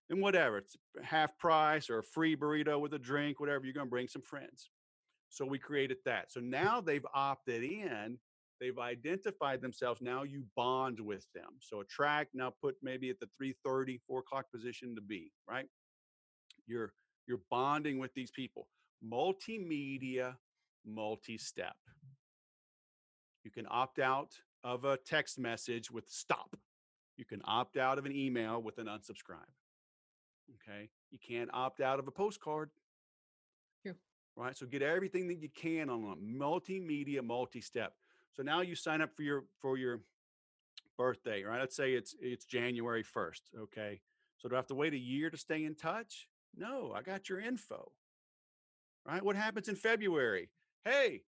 [0.09, 3.85] and whatever it's half price or a free burrito with a drink whatever you're going
[3.85, 4.69] to bring some friends
[5.29, 8.17] so we created that so now they've opted in
[8.59, 13.17] they've identified themselves now you bond with them so a track now put maybe at
[13.19, 15.67] the 3.30 4 o'clock position to be right
[16.67, 16.93] you're
[17.27, 18.67] you're bonding with these people
[19.05, 20.35] multimedia
[20.85, 21.75] multi-step
[23.43, 26.55] you can opt out of a text message with stop
[27.17, 29.53] you can opt out of an email with an unsubscribe
[30.55, 30.89] Okay.
[31.11, 32.69] You can't opt out of a postcard.
[33.83, 33.95] True.
[34.35, 34.55] Right.
[34.55, 37.93] So get everything that you can on a multimedia multi-step.
[38.33, 40.01] So now you sign up for your for your
[40.97, 41.59] birthday, right?
[41.59, 43.41] Let's say it's it's January 1st.
[43.63, 44.01] Okay.
[44.37, 46.27] So do I have to wait a year to stay in touch?
[46.55, 47.91] No, I got your info.
[49.05, 49.23] Right?
[49.23, 50.49] What happens in February?
[50.85, 51.23] Hey,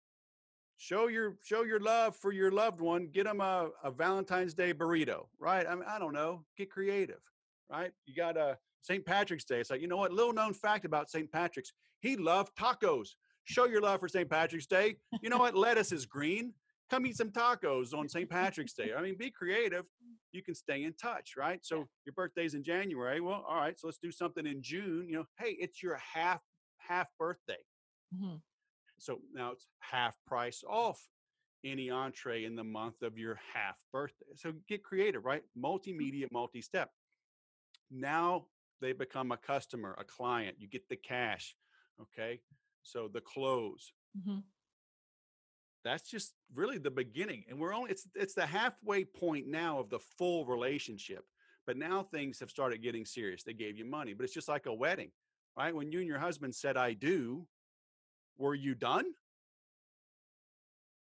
[0.77, 3.07] show your show your love for your loved one.
[3.07, 5.65] Get them a, a Valentine's Day burrito, right?
[5.67, 6.45] I mean, I don't know.
[6.57, 7.21] Get creative,
[7.69, 7.91] right?
[8.05, 9.05] You got uh, a St.
[9.05, 9.59] Patrick's Day.
[9.59, 10.11] It's like, you know what?
[10.11, 11.31] Little known fact about St.
[11.31, 13.09] Patrick's, he loved tacos.
[13.43, 14.29] Show your love for St.
[14.29, 14.97] Patrick's Day.
[15.21, 15.55] You know what?
[15.55, 16.53] Lettuce is green.
[16.91, 18.29] Come eat some tacos on St.
[18.29, 18.91] Patrick's Day.
[18.95, 19.85] I mean, be creative.
[20.33, 21.65] You can stay in touch, right?
[21.65, 23.21] So your birthday's in January.
[23.21, 23.79] Well, all right.
[23.79, 25.07] So let's do something in June.
[25.07, 26.41] You know, hey, it's your half
[26.79, 27.63] half birthday.
[28.13, 28.41] Mhm.
[28.99, 31.09] So now it's half price off
[31.63, 34.35] any entree in the month of your half birthday.
[34.35, 35.43] So get creative, right?
[35.57, 36.91] Multimedia, multi step.
[37.89, 38.47] Now
[38.81, 40.59] they become a customer, a client.
[40.59, 41.55] You get the cash.
[42.01, 42.41] Okay.
[42.83, 43.93] So the close.
[44.17, 44.43] Mhm.
[45.83, 47.43] That's just really the beginning.
[47.49, 51.25] And we're only, it's, it's the halfway point now of the full relationship.
[51.65, 53.43] But now things have started getting serious.
[53.43, 55.11] They gave you money, but it's just like a wedding,
[55.57, 55.73] right?
[55.73, 57.45] When you and your husband said, I do,
[58.37, 59.05] were you done?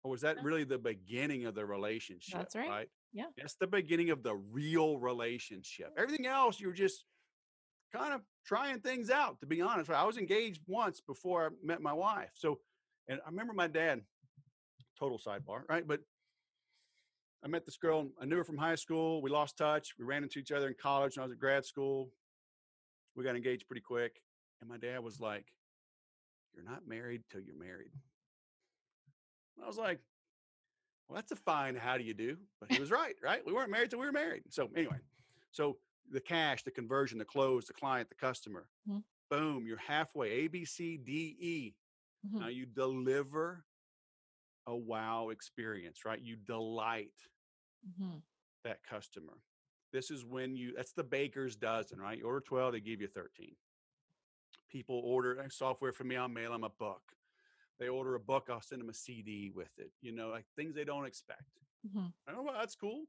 [0.02, 2.38] Or was that really the beginning of the relationship?
[2.38, 2.88] That's right.
[3.12, 3.24] Yeah.
[3.36, 5.92] That's the beginning of the real relationship.
[5.98, 7.04] Everything else, you're just
[7.92, 9.90] kind of trying things out, to be honest.
[9.90, 12.30] I was engaged once before I met my wife.
[12.34, 12.60] So,
[13.08, 14.02] and I remember my dad,
[15.00, 15.86] total sidebar, right?
[15.86, 16.00] But
[17.42, 18.08] I met this girl.
[18.20, 19.22] I knew her from high school.
[19.22, 19.94] We lost touch.
[19.98, 22.10] We ran into each other in college when I was at grad school.
[23.16, 24.20] We got engaged pretty quick.
[24.60, 25.46] And my dad was like,
[26.54, 27.92] You're not married till you're married.
[29.62, 30.00] I was like,
[31.08, 32.36] Well, that's a fine how do you do?
[32.60, 33.40] But he was right, right?
[33.44, 34.42] We weren't married till we were married.
[34.50, 34.96] So anyway,
[35.50, 35.78] so
[36.12, 39.02] the cash, the conversion, the close, the client, the customer, Mhm.
[39.30, 40.30] boom, you're halfway.
[40.30, 41.74] A, B, C, D, E.
[42.26, 42.40] Mhm.
[42.40, 43.64] Now you deliver
[44.70, 46.20] a wow experience, right?
[46.20, 47.12] You delight
[47.88, 48.22] Mhm.
[48.64, 49.42] that customer.
[49.92, 52.16] This is when you, that's the baker's dozen, right?
[52.18, 53.56] You order 12, they give you 13.
[54.70, 57.02] People order software from me, I'll mail them a book.
[57.78, 60.74] They order a book, I'll send them a CD with it, you know, like things
[60.74, 61.42] they don't expect.
[61.86, 62.12] Mhm.
[62.28, 63.06] Oh, well, that's cool.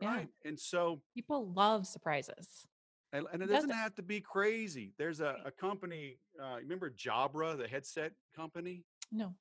[0.00, 0.08] Yeah.
[0.14, 0.28] Right.
[0.44, 2.66] And so, People love surprises.
[3.12, 4.92] and, and it Doesn't- doesn't have to be crazy.
[4.98, 8.84] There's a, a company, uh, remember Jabra, the headset company?
[9.10, 9.34] No.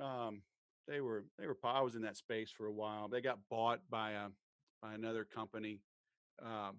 [0.00, 0.42] um,
[0.88, 3.08] they were they were I was in that space for a while.
[3.08, 4.28] They got bought by a
[4.82, 5.80] by another company,
[6.42, 6.76] um,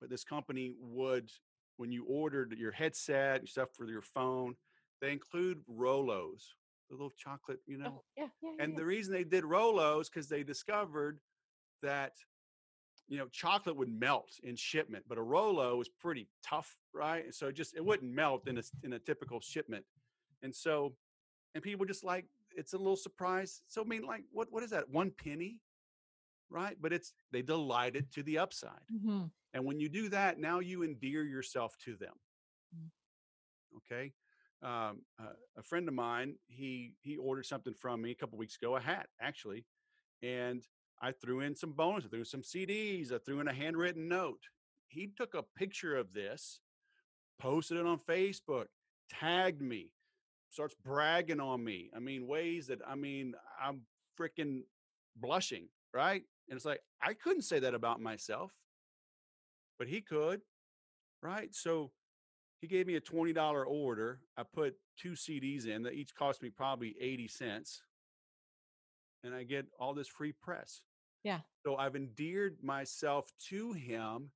[0.00, 1.30] but this company would
[1.76, 4.54] when you ordered your headset and stuff for your phone,
[5.00, 6.42] they include Rolos,
[6.88, 7.96] the little chocolate, you know.
[7.98, 8.50] Oh, yeah, yeah.
[8.60, 8.78] And yeah.
[8.78, 11.18] the reason they did Rolos because they discovered
[11.82, 12.12] that
[13.08, 17.24] you know chocolate would melt in shipment, but a Rolo was pretty tough, right?
[17.24, 19.84] And so it just it wouldn't melt in a in a typical shipment,
[20.42, 20.94] and so
[21.54, 23.62] and people just like it's a little surprise.
[23.68, 24.88] So I mean, like what what is that?
[24.88, 25.60] One penny,
[26.50, 26.76] right?
[26.80, 29.30] But it's they delighted to the upside, Mhm.
[29.52, 32.14] and when you do that, now you endear yourself to them.
[32.74, 32.90] Mm.
[33.78, 34.12] Okay.
[34.62, 38.56] Um, uh, a friend of mine, he he ordered something from me a couple weeks
[38.56, 39.66] ago, a hat actually,
[40.22, 40.66] and
[41.00, 42.04] I threw in some bonus.
[42.04, 43.12] I threw in some CDs.
[43.12, 44.40] I threw in a handwritten note.
[44.88, 46.60] He took a picture of this,
[47.38, 48.68] posted it on Facebook,
[49.10, 49.92] tagged me,
[50.54, 51.90] starts bragging on me.
[51.94, 53.80] I mean, ways that I mean, I'm
[54.18, 54.60] freaking
[55.16, 56.22] blushing, right?
[56.48, 58.52] And it's like I couldn't say that about myself,
[59.78, 60.40] but he could,
[61.22, 61.52] right?
[61.52, 61.90] So
[62.60, 64.20] he gave me a $20 order.
[64.36, 67.82] I put two CDs in that each cost me probably 80 cents.
[69.24, 70.82] And I get all this free press.
[71.24, 71.40] Yeah.
[71.66, 74.30] So I've endeared myself to him.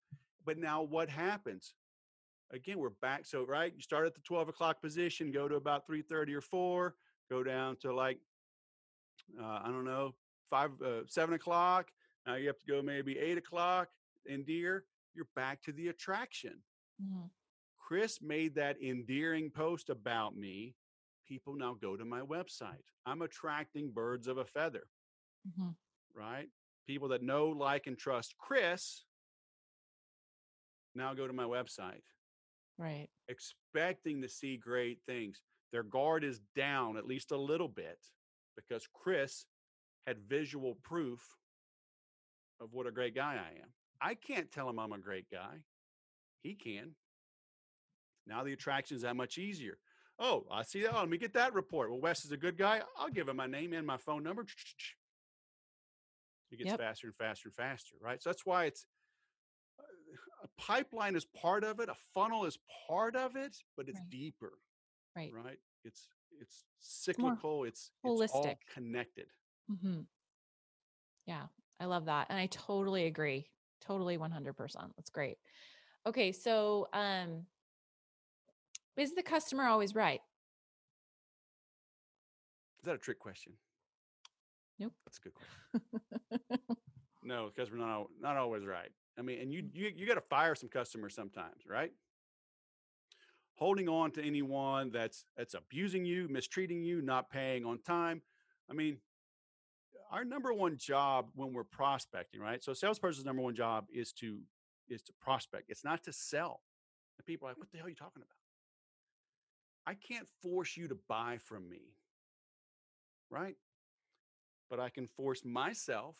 [0.44, 1.74] But now what happens?
[2.50, 3.26] Again, we're back.
[3.26, 6.96] So, right, you start at the 12 o'clock position, go to about 3:30 or 4,
[7.28, 8.18] go down to like,
[9.38, 10.14] uh, I don't know,
[10.48, 11.92] five, uh, seven o'clock.
[12.26, 13.90] Now you have to go maybe eight o'clock,
[14.26, 14.86] endear.
[15.14, 16.62] You're back to the attraction.
[17.02, 17.30] Mhm.
[17.76, 20.74] Chris made that endearing post about me.
[21.26, 22.84] People now go to my website.
[23.04, 24.88] I'm attracting birds of a feather,
[25.46, 25.76] Mhm.
[26.14, 26.50] right?
[26.86, 29.04] People that know, like, and trust Chris
[30.94, 32.04] now go to my website,
[32.78, 33.08] Right.
[33.28, 35.42] expecting to see great things.
[35.72, 37.98] Their guard is down at least a little bit
[38.56, 39.46] because Chris
[40.06, 41.20] had visual proof
[42.60, 43.68] of what a great guy I am.
[44.00, 45.56] I can't tell him I'm a great guy.
[46.42, 46.94] He can.
[48.26, 49.78] Now the attraction is that much easier.
[50.18, 50.94] Oh, I see that.
[50.94, 51.90] Oh, let me get that report.
[51.90, 52.80] Well, Wes is a good guy.
[52.96, 54.46] I'll give him my name and my phone number.
[56.50, 56.78] It gets Yep.
[56.78, 58.22] faster and faster and faster, right?
[58.22, 58.86] So that's why it's
[60.42, 64.10] a pipeline is part of it, a funnel is part of it, but it's Right.
[64.10, 64.58] deeper,
[65.16, 65.32] Right.
[65.32, 65.58] right?
[65.84, 66.08] It's
[66.40, 67.64] it's cyclical.
[67.64, 68.56] It's it's all holistic.
[68.72, 69.26] connected.
[69.68, 70.00] hmm
[71.26, 71.46] Yeah,
[71.80, 72.26] I love that.
[72.30, 73.50] And I totally agree.
[73.80, 74.94] Totally 100%.
[74.96, 75.38] That's great.
[76.06, 77.46] Okay, so um
[78.96, 80.20] is the customer always right?
[82.80, 83.52] Is that a trick question?
[84.78, 84.92] Nope.
[85.04, 86.76] That's a good question.
[87.24, 88.90] No, because we're not not always right.
[89.18, 91.92] I mean, and you you you got to fire some customers sometimes, right?
[93.56, 98.22] Holding on to anyone that's that's abusing you, mistreating you, not paying on time.
[98.70, 98.98] I mean,
[100.12, 102.62] our number one job when we're prospecting, right?
[102.62, 104.38] So, salesperson's number one job is to
[104.88, 105.64] is to prospect.
[105.68, 106.62] It's not to sell.
[107.18, 108.36] And people are like, "What the hell are you talking about?"
[109.86, 111.96] I can't force you to buy from me,
[113.30, 113.56] right?
[114.70, 116.16] But I can force myself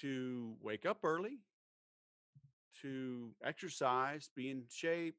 [0.00, 1.38] to wake up early,
[2.82, 5.16] to exercise, be in shape,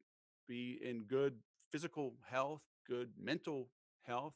[0.47, 1.35] be in good
[1.71, 3.69] physical health, good mental
[4.03, 4.33] health,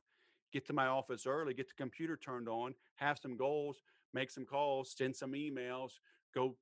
[0.51, 4.45] get to my office early, get the computer turned on, have some goals, make some
[4.45, 5.91] calls, send some emails,
[6.33, 6.55] go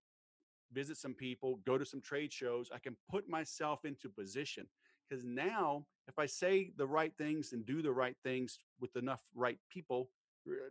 [0.74, 2.70] visit some people, go to some trade shows.
[2.74, 4.68] I can put myself into position
[5.08, 9.21] because now if I say the right things and do the right things with enough
[9.34, 10.10] right people,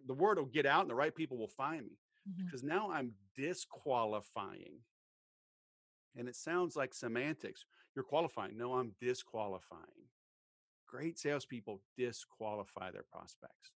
[0.06, 1.96] the word will get out and the right people will find me
[2.28, 2.44] Mhm.
[2.44, 4.84] because now I'm disqualifying.
[6.14, 7.64] And it sounds like semantics.
[7.94, 8.56] You're qualifying.
[8.56, 10.10] No, I'm disqualifying.
[10.86, 13.72] Great salespeople disqualify their prospects.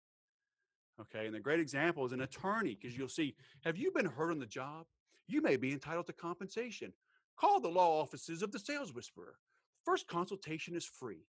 [1.00, 1.26] Okay.
[1.26, 4.40] And the great example is an attorney because you'll see, have you been hurt on
[4.40, 4.88] the job?
[5.28, 6.94] You may be entitled to compensation.
[7.36, 9.40] Call the law offices of the sales whisperer.
[9.84, 11.28] First consultation is free.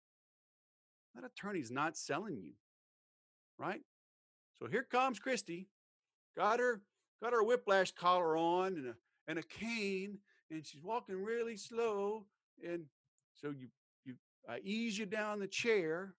[1.15, 2.53] That attorney's not selling you,
[3.57, 3.81] right?
[4.53, 5.69] So here comes Christy,
[6.35, 6.81] got her
[7.23, 8.95] got her whiplash collar on and a
[9.29, 10.17] and a cane,
[10.51, 12.25] and she's walking really slow.
[12.67, 12.83] And
[13.33, 13.67] so you
[14.03, 14.15] you
[14.47, 16.13] I ease you down the chair,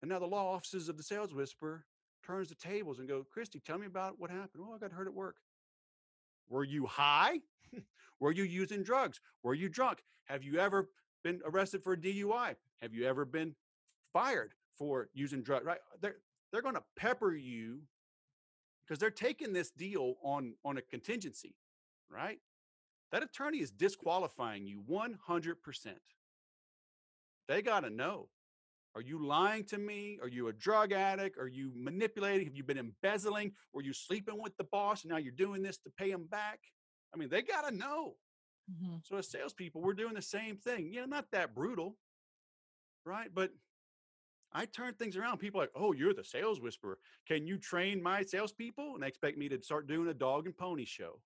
[0.00, 1.84] and now the law offices of the sales whisperer
[2.24, 4.62] turns the tables and go, Christy, tell me about what happened.
[4.66, 5.36] Oh, I got hurt at work.
[6.48, 7.40] Were you high?
[8.20, 9.20] Were you using drugs?
[9.42, 10.04] Were you drunk?
[10.26, 10.88] Have you ever
[11.22, 12.54] been arrested for a DUI?
[12.80, 13.54] Have you ever been
[14.12, 15.66] fired for using drugs?
[15.66, 15.80] Right?
[16.00, 16.16] They're
[16.52, 17.80] they're going to pepper you
[18.86, 21.54] because they're taking this deal on on a contingency,
[22.10, 22.38] right?
[23.12, 25.56] That attorney is disqualifying you 100%.
[27.46, 28.28] They got to know.
[28.96, 30.18] Are you lying to me?
[30.22, 31.38] Are you a drug addict?
[31.38, 32.46] Are you manipulating?
[32.46, 33.52] Have you been embezzling?
[33.72, 36.60] Were you sleeping with the boss and now you're doing this to pay him back?
[37.12, 38.14] I mean, they got to know.
[38.70, 38.96] Mm-hmm.
[39.02, 40.92] So as salespeople, we're doing the same thing.
[40.92, 41.96] You know, not that brutal,
[43.04, 43.28] right?
[43.32, 43.50] But
[44.54, 45.38] I turn things around.
[45.38, 46.98] People are like, oh, you're the sales whisperer.
[47.26, 48.94] Can you train my salespeople?
[48.94, 51.20] And they expect me to start doing a dog and pony show.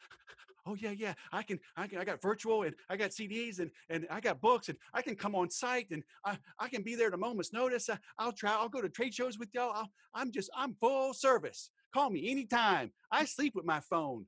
[0.66, 3.70] oh yeah, yeah, I can, I can, I got virtual and I got CDs and
[3.88, 6.94] and I got books and I can come on site and I, I can be
[6.94, 7.88] there at a moment's notice.
[7.88, 9.72] Uh, I, will try, I'll go to trade shows with y'all.
[9.74, 11.70] I'll, I'm just, I'm full service.
[11.94, 12.92] Call me anytime.
[13.10, 14.26] I sleep with my phone.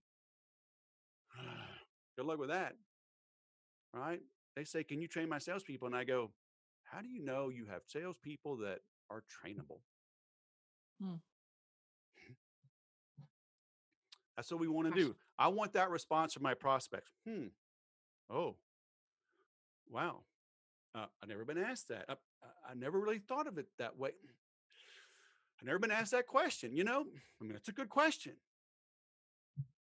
[2.16, 2.72] Good luck with that.
[3.92, 4.20] Right?
[4.57, 5.86] They say, Can you train my salespeople?
[5.86, 6.30] And I go,
[6.91, 8.80] How do you know you have salespeople that
[9.11, 9.80] are trainable?
[11.01, 11.16] Hmm.
[14.36, 15.14] That's what we want to do.
[15.38, 17.12] I want that response from my prospects.
[17.28, 17.49] Hmm.
[18.28, 18.57] Oh,
[19.88, 20.20] wow.
[20.95, 22.07] Uh, I've never been asked that.
[22.09, 22.14] I,
[22.68, 24.11] I, never really thought of it that way.
[25.61, 26.74] I've never been asked that question.
[26.74, 27.05] You know,
[27.41, 28.32] I mean, it's a good question.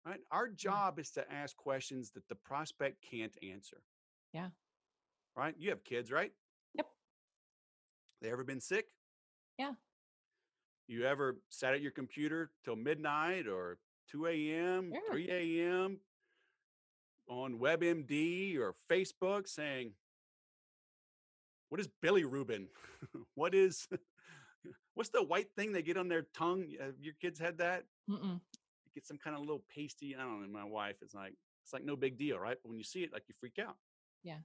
[0.05, 0.19] Right?
[0.31, 0.55] Our mm.
[0.55, 3.77] job is to ask questions that the prospect can't answer.
[4.33, 4.49] Yeah.
[5.35, 5.55] Right?
[5.57, 6.31] You have kids, right?
[8.23, 8.85] They ever been sick?
[9.59, 9.73] Yeah.
[10.87, 13.77] You ever sat at your computer till midnight or
[14.11, 15.11] 2 a.m., sure.
[15.11, 15.99] 3 a.m.
[17.27, 19.91] on WebMD or Facebook saying,
[21.67, 22.67] What is bilirubin?
[23.35, 23.89] what is,
[24.93, 26.65] what's the white thing they get on their tongue?
[26.79, 27.83] Have your kids had that?
[28.09, 28.39] Mm-mm.
[28.95, 30.15] Get some kind of little pasty.
[30.15, 30.47] I don't know.
[30.47, 31.33] My wife is like,
[31.65, 32.57] it's like no big deal, right?
[32.63, 33.75] But when you see it, like you freak out.
[34.23, 34.37] Yeah.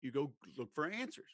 [0.00, 1.32] You go look for answers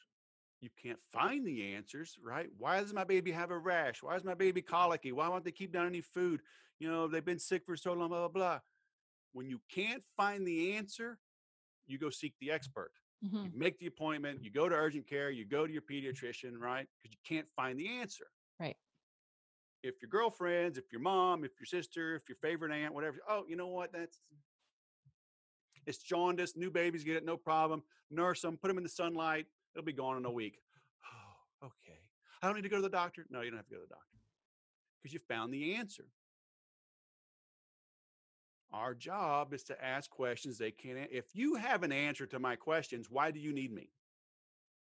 [0.61, 2.47] you can't find the answers, right?
[2.57, 4.01] Why does my baby have a rash?
[4.01, 5.11] Why is my baby colicky?
[5.11, 6.41] Why won't they keep down any food?
[6.79, 8.59] You know, they've been sick for so long, blah, blah, blah.
[9.33, 11.17] When you can't find the answer,
[11.85, 12.91] you go seek the expert.
[13.25, 13.45] Mm-hmm.
[13.45, 16.87] You make the appointment, you go to urgent care, you go to your pediatrician, right?
[17.01, 18.25] Because you can't find the answer.
[18.59, 18.75] Right.
[19.81, 23.43] If your girlfriends, if your mom, if your sister, if your favorite aunt, whatever, oh,
[23.47, 23.91] you know what?
[23.91, 24.17] That's
[25.85, 27.83] it's jaundice, new babies get it, no problem.
[28.09, 29.45] Nurse them, put them in the sunlight,
[29.75, 30.59] It'll be gone in a week.
[31.63, 31.99] Oh, okay.
[32.41, 33.25] I don't need to go to the doctor.
[33.29, 34.17] No, you don't have to go to the doctor
[35.01, 36.05] because you found the answer.
[38.73, 40.97] Our job is to ask questions they can't.
[41.11, 43.89] If you have an answer to my questions, why do you need me?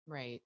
[0.07, 0.41] Right.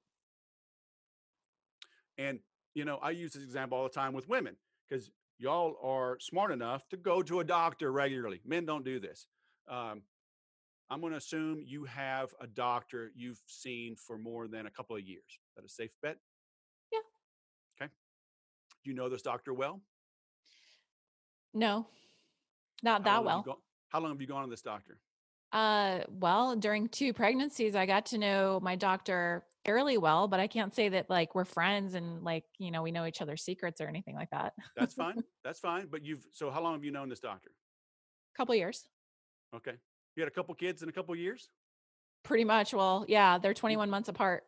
[2.17, 2.39] And,
[2.73, 4.55] you know, I use this example all the time with women
[4.87, 8.39] because y'all are smart enough to go to a doctor regularly.
[8.45, 9.27] Men don't do this.
[9.69, 10.03] Um,
[10.89, 14.95] I'm going to assume you have a doctor you've seen for more than a couple
[14.95, 15.23] of years.
[15.27, 16.17] Is that a safe bet?
[16.91, 16.99] Yeah.
[17.81, 17.91] Okay.
[18.83, 19.81] Do you know this doctor well?
[21.53, 21.87] No,
[22.83, 23.59] not how that well.
[23.89, 24.97] How long have you gone to this doctor?
[25.53, 30.47] Uh, well, during two pregnancies, I got to know my doctor fairly well, but I
[30.47, 33.79] can't say that like we're friends and like, you know, we know each other's secrets
[33.79, 34.53] or anything like that.
[34.75, 35.23] That's fine.
[35.45, 35.87] That's fine.
[35.89, 37.51] But you've, so how long have you known this doctor?
[38.35, 38.83] Couple years.
[39.55, 39.75] Okay.
[40.15, 41.49] You had a couple kids in a couple years?
[42.23, 42.73] Pretty much.
[42.73, 44.45] Well, yeah, they're 21 months apart.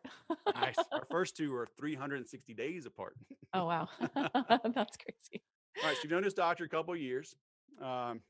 [0.54, 0.76] nice.
[0.92, 3.14] Our first two are 360 days apart.
[3.54, 3.88] oh, wow.
[4.14, 5.42] That's crazy.
[5.80, 5.96] All right.
[5.96, 7.36] So you've known this doctor a couple years.
[7.82, 8.20] Um,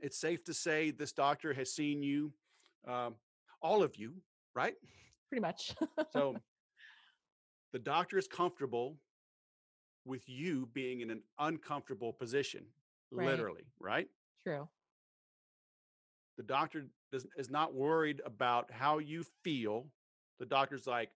[0.00, 2.32] it's safe to say this doctor has seen you,
[2.86, 3.14] um,
[3.62, 4.14] all of you,
[4.54, 4.74] right?
[5.28, 5.74] Pretty much.
[6.12, 6.36] so
[7.72, 8.96] the doctor is comfortable
[10.04, 12.64] with you being in an uncomfortable position,
[13.10, 13.26] right.
[13.26, 14.08] literally, right?
[14.42, 14.68] True.
[16.36, 19.86] The doctor does, is not worried about how you feel.
[20.40, 21.10] The doctor's like,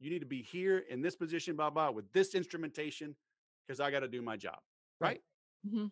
[0.00, 3.14] you need to be here in this position, blah, blah, with this instrumentation,
[3.66, 4.58] because I got to do my job.
[5.00, 5.08] Right.
[5.08, 5.20] right?
[5.66, 5.86] Mm-hmm.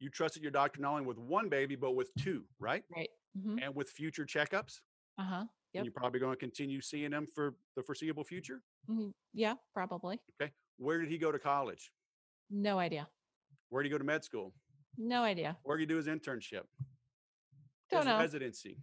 [0.00, 2.84] You trusted your doctor not only with one baby, but with two, right?
[2.94, 3.08] Right.
[3.38, 3.58] Mm-hmm.
[3.62, 4.80] And with future checkups.
[5.18, 5.44] Uh huh.
[5.72, 5.80] Yep.
[5.80, 8.60] And you're probably going to continue seeing them for the foreseeable future.
[8.90, 9.08] Mm-hmm.
[9.32, 10.20] Yeah, probably.
[10.40, 10.52] Okay.
[10.76, 11.90] Where did he go to college?
[12.50, 13.08] No idea.
[13.70, 14.52] Where did he go to med school?
[14.98, 15.56] No idea.
[15.62, 16.62] Where did he do his internship?
[17.90, 18.18] Don't know.
[18.18, 18.78] residency?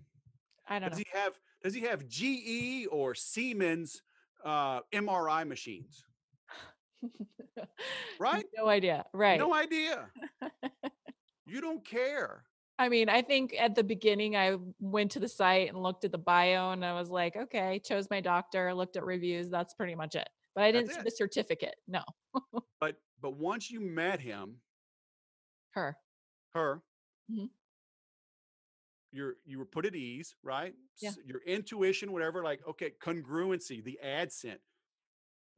[0.68, 1.04] I don't does know.
[1.12, 1.34] he have
[1.64, 4.02] does he have GE or Siemens
[4.43, 6.06] uh, MRI machines?
[8.20, 8.45] Right?
[8.56, 9.06] No idea.
[9.14, 9.39] Right.
[9.39, 10.10] No idea.
[11.45, 12.43] you don't care.
[12.78, 16.12] I mean, I think at the beginning I went to the site and looked at
[16.12, 19.49] the bio and I was like, okay, chose my doctor, looked at reviews.
[19.49, 20.30] That's pretty much it.
[20.56, 21.06] But I didn't That's see it.
[21.06, 21.76] the certificate.
[21.88, 22.04] No,
[22.80, 24.58] But but once you met him,
[25.72, 25.97] her.
[26.54, 26.82] her,
[27.32, 27.49] Mhm.
[29.12, 30.74] You're you were put at ease, right?
[31.01, 31.09] Yeah.
[31.09, 34.59] S- Your intuition, whatever, like okay, congruency, the ad sent.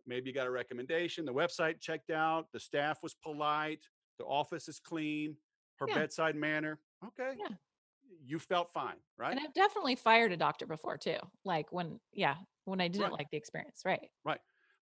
[0.06, 3.80] Maybe you got a recommendation, the website checked out, the staff was polite,
[4.20, 5.38] the office is clean,
[5.80, 5.95] her Yeah.
[5.95, 6.80] bedside manner.
[7.06, 7.36] Okay.
[7.39, 7.56] Yeah.
[8.26, 9.32] You felt fine, right?
[9.32, 11.18] And I've definitely fired a doctor before too.
[11.45, 12.36] Like when, yeah,
[12.66, 13.12] when I didn't Right.
[13.14, 13.84] like the experience.
[13.86, 14.10] Right?
[14.26, 14.41] Right.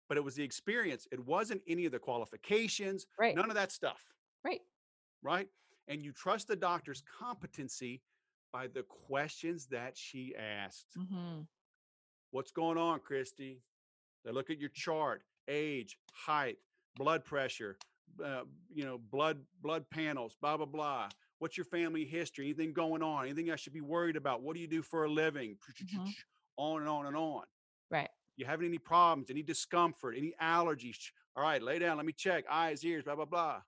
[0.10, 1.08] But it was the experience.
[1.12, 3.36] It wasn't any of the qualifications, Right.
[3.36, 4.02] none of that stuff.
[4.44, 4.62] Right.
[5.22, 5.48] right?
[5.88, 8.02] And you trust the doctor's competency
[8.52, 10.88] by the questions that she asked.
[10.96, 11.42] hmm
[12.32, 13.62] What's going on, Christy?
[14.24, 16.58] They look at your chart, age, height,
[16.96, 17.78] blood pressure,
[18.24, 18.44] uh,
[18.74, 21.10] you know, blood blood panels, blah blah blah.
[21.40, 22.46] What's your family history?
[22.46, 23.26] Anything going on?
[23.26, 24.44] Anything I should be worried about?
[24.44, 25.58] What do you do for a living?
[25.84, 26.14] Mhm.
[26.58, 27.44] On and on and on.
[27.90, 28.10] Right.
[28.38, 29.30] You having any problems?
[29.30, 30.16] Any discomfort?
[30.18, 30.98] Any allergies?
[31.36, 31.98] All right, lay down.
[31.98, 32.46] Let me check.
[32.50, 33.62] Eyes, ears, blah blah blah.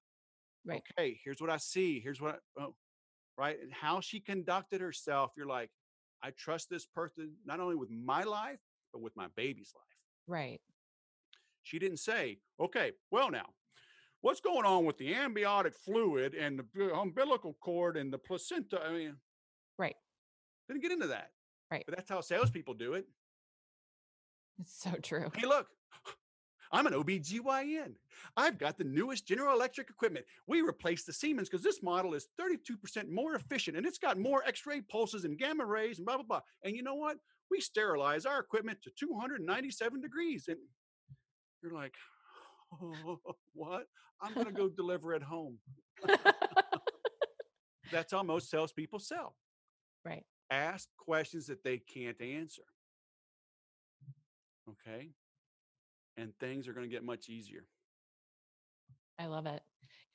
[0.66, 0.82] Right.
[0.98, 2.00] Okay, here's what I see.
[2.00, 2.76] Here's what, I, oh,
[3.38, 3.58] right?
[3.62, 5.32] And how she conducted herself.
[5.36, 5.70] You're like,
[6.24, 8.60] I trust this person not only with my life,
[8.92, 9.84] but with my baby's life.
[10.28, 10.62] Right.
[11.64, 13.46] She didn't say, okay, well, now,
[14.22, 18.82] what's going on with the amniotic fluid and the umbilical cord and the placenta?
[18.86, 19.16] I mean,
[19.78, 19.96] Right.
[20.68, 21.32] didn't get into that.
[21.72, 21.84] Right.
[21.88, 23.06] But that's how salespeople do it.
[24.60, 25.32] It's so true.
[25.36, 25.68] Hey, look,
[26.74, 27.94] I'm an OBGYN.
[28.36, 30.26] I've got the newest General Electric equipment.
[30.48, 34.44] We replaced the Siemens because this model is 32% more efficient and it's got more
[34.46, 36.42] X ray pulses and gamma rays and blah, blah, blah.
[36.64, 37.18] And you know what?
[37.52, 40.46] We sterilize our equipment to 297 degrees.
[40.48, 40.58] And
[41.62, 41.94] you're like,
[42.82, 43.20] oh,
[43.54, 43.86] what?
[44.20, 45.60] I'm going to go deliver at home.
[47.92, 49.36] That's how most salespeople sell.
[50.04, 50.26] right.
[50.50, 52.64] Ask questions that they can't answer.
[54.70, 55.10] Okay.
[56.18, 57.66] And things are going to get much easier.
[59.20, 59.62] I love it.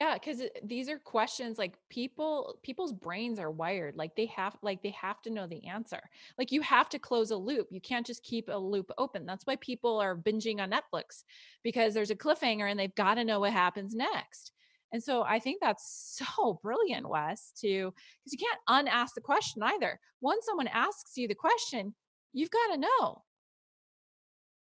[0.00, 4.80] Yeah, because these are questions like people people's brains are wired like they have like
[4.80, 5.98] they have to know the answer.
[6.38, 7.66] Like you have to close a loop.
[7.72, 9.26] You can't just keep a loop open.
[9.26, 11.24] That's why people are binging on Netflix
[11.64, 14.52] because there's a cliffhanger and they've got to know what happens next.
[14.92, 17.92] And so I think that's so brilliant, Wes, to
[18.24, 19.98] because you can't unask the question either.
[20.20, 21.92] Once someone asks you the question,
[22.32, 23.22] you've got to know.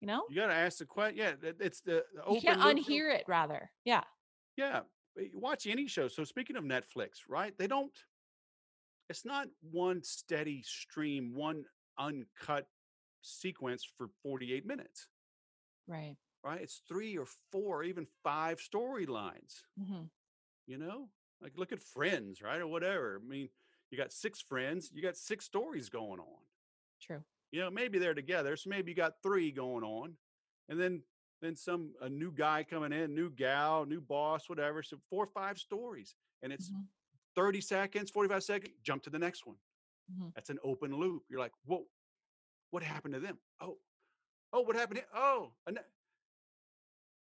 [0.00, 1.18] You know, You got to ask the question.
[1.18, 2.96] Yeah, it's the, the you open can't loop deal.
[2.96, 3.24] unhear it.
[3.26, 4.02] Rather, yeah,
[4.56, 4.80] Yeah,
[5.34, 6.06] watch any show.
[6.08, 7.52] So speaking of Netflix, right?
[7.58, 7.92] They don't.
[9.10, 11.64] It's not one steady stream, one
[11.98, 12.66] uncut
[13.22, 15.08] sequence for 48 minutes,
[15.88, 16.16] right.
[16.44, 16.60] right?
[16.60, 19.62] It's three or four, or even five storylines.
[19.82, 20.02] hmm
[20.66, 21.08] You know,
[21.42, 23.20] like look at Friends, right, or whatever.
[23.20, 23.48] I mean,
[23.90, 26.42] you got six friends, you got six stories going on.
[27.00, 27.24] True.
[27.52, 30.16] You know maybe they're together so maybe you got three going on
[30.68, 31.02] and then
[31.40, 35.28] then some a new guy coming in new gal new boss whatever so four or
[35.28, 36.88] five stories and it's Mhm.
[37.36, 39.56] 30 seconds 45 seconds jump to the next one
[40.10, 40.34] Mhm.
[40.34, 41.84] that's an open loop you're like whoa
[42.70, 43.78] what happened to them oh
[44.52, 45.08] oh what happened here?
[45.14, 45.78] oh and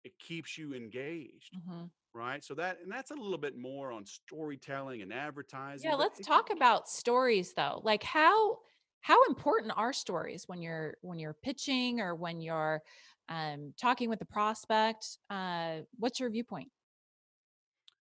[0.04, 1.90] it keeps you engaged Mhm.
[2.12, 6.20] right so that and that's a little bit more on storytelling and advertising Yeah, let's
[6.20, 7.80] it- talk about stories though.
[7.82, 8.60] Like how
[9.04, 12.82] how important are stories when you're when you're pitching or when you're
[13.28, 15.18] um, talking with the prospect?
[15.28, 16.72] Uh, what's your viewpoint?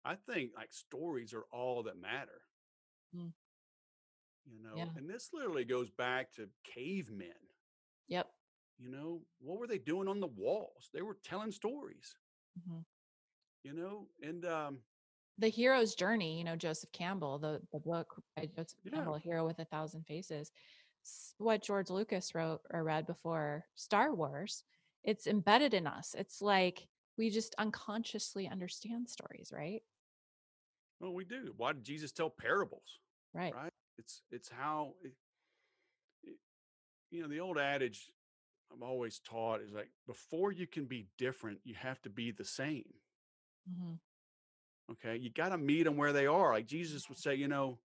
[0.04, 2.42] I think like stories are all that matter.
[3.16, 3.32] Mm.
[4.46, 4.90] You know, Yeah.
[4.98, 7.34] and this literally goes back to cavemen.
[8.08, 8.28] Yep.
[8.80, 10.90] You know, what were they doing on the walls?
[10.92, 12.18] They were telling stories,
[12.60, 12.86] Mhm.
[13.64, 14.84] you know, and um,
[15.38, 18.92] The hero's journey, you know, Joseph Campbell, the the book by Joseph Yeah.
[18.96, 20.52] Campbell, Hero with a Thousand Faces,
[21.38, 24.64] what George Lucas wrote or read before Star Wars.
[25.04, 26.16] It's embedded in us.
[26.18, 26.88] It's like
[27.18, 29.82] we just unconsciously understand stories, right?
[31.00, 31.52] well, we do.
[31.58, 33.00] Why did Jesus tell parables?
[33.34, 33.54] Right.
[33.56, 33.72] Right.
[33.98, 35.14] It's it's how it,
[36.24, 36.38] it-
[37.10, 38.12] you know the old adage
[38.72, 42.46] I'm always taught is like before you can be different, you have to be the
[42.46, 42.86] same.
[43.68, 43.94] hmm
[44.92, 45.18] Okay.
[45.18, 46.54] You got to meet them where they are.
[46.54, 47.80] Like Jesus would say, you know,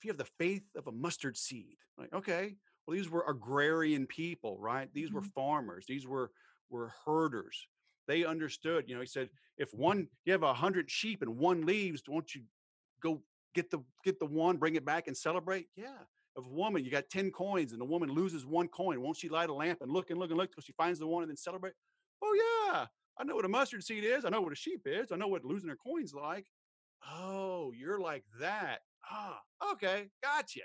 [0.00, 4.06] if you have the faith of a mustard seed, like, okay, well, these were agrarian
[4.06, 4.90] people, right?
[4.94, 5.32] These were Mhm.
[5.34, 5.84] farmers.
[5.86, 6.32] These were,
[6.70, 7.68] were herders.
[8.06, 9.28] They understood, you know, he said,
[9.58, 12.46] if one, you have a hundred sheep and one leaves, won't you
[12.98, 13.22] go
[13.52, 15.68] get the, get the one, bring it back and celebrate?
[15.76, 16.06] Yeah.
[16.34, 19.28] If a woman, you got 10 coins and the woman loses one coin, won't she
[19.28, 21.30] light a lamp and look and look and look till she finds the one and
[21.30, 21.74] then celebrate?
[22.22, 22.86] Oh yeah.
[23.18, 24.24] I know what a mustard seed is.
[24.24, 25.12] I know what a sheep is.
[25.12, 26.50] I know what losing their coins like.
[27.02, 28.82] Oh, you're like that.
[29.10, 29.42] Ah,
[29.72, 30.62] okay, gotcha.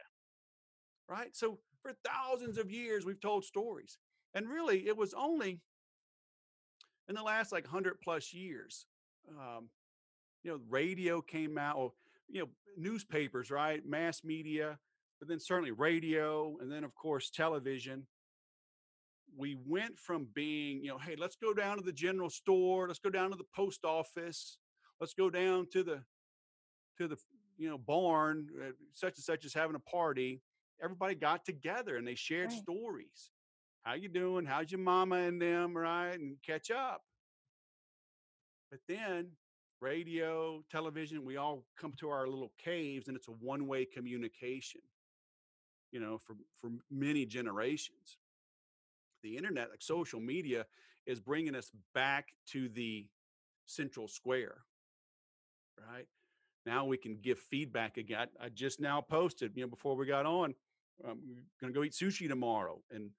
[1.07, 1.35] Right.
[1.35, 3.97] So for thousands of years, we've told stories.
[4.33, 5.61] And really, it was only
[7.07, 8.87] in the last like 100 plus years,
[9.29, 9.69] um,
[10.43, 11.93] you know, radio came out, or,
[12.29, 13.85] you know, newspapers, right?
[13.85, 14.79] Mass media,
[15.19, 18.05] but then certainly radio, and then, of course, television.
[19.37, 22.99] We went from being, you know, hey, let's go down to the general store, let's
[22.99, 24.57] go down to the post office,
[25.01, 26.03] let's go down to the
[26.99, 27.17] to the
[27.57, 30.41] you know barn uh, such and such is having a party
[30.83, 32.57] everybody got together and they shared Right.
[32.59, 33.31] stories.
[33.83, 34.45] How you doing?
[34.45, 35.75] How's your mama and them?
[35.77, 36.13] Right?
[36.19, 37.03] And catch up.
[38.71, 39.27] But then
[39.81, 44.81] radio television we all come to our little caves and it's a one-way communication
[45.91, 48.17] you know for for many generations.
[49.23, 50.65] The internet like social media
[51.05, 53.07] is bringing us back to the
[53.65, 54.57] central square
[55.89, 56.07] right
[56.65, 60.05] now we can give feedback again i, I just now posted you know before we
[60.05, 60.53] got on
[61.03, 63.09] um, i'm gonna go eat sushi tomorrow and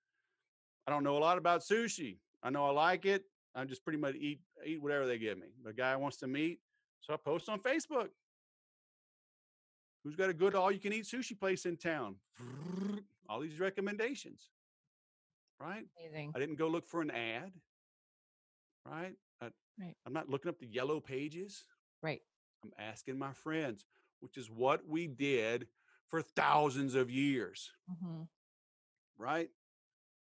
[0.87, 3.25] i don't know a lot about sushi i know i like it
[3.55, 6.61] i just pretty much eat eat whatever they give me the guy wants to meet
[7.01, 8.09] so i post on facebook
[10.05, 12.17] who's got a good all you can eat sushi place in town
[13.29, 14.51] all these recommendations
[15.61, 16.33] right Amazing.
[16.35, 17.53] I didn't go look for an ad,
[18.85, 19.15] right?
[19.41, 19.95] I, Right.
[20.07, 21.65] I'm not looking up the yellow pages.
[22.03, 22.23] Right.
[22.65, 23.85] I'm asking my friends,
[24.21, 25.69] which is what we did
[26.09, 28.23] for thousands of years, hmm
[29.19, 29.49] right?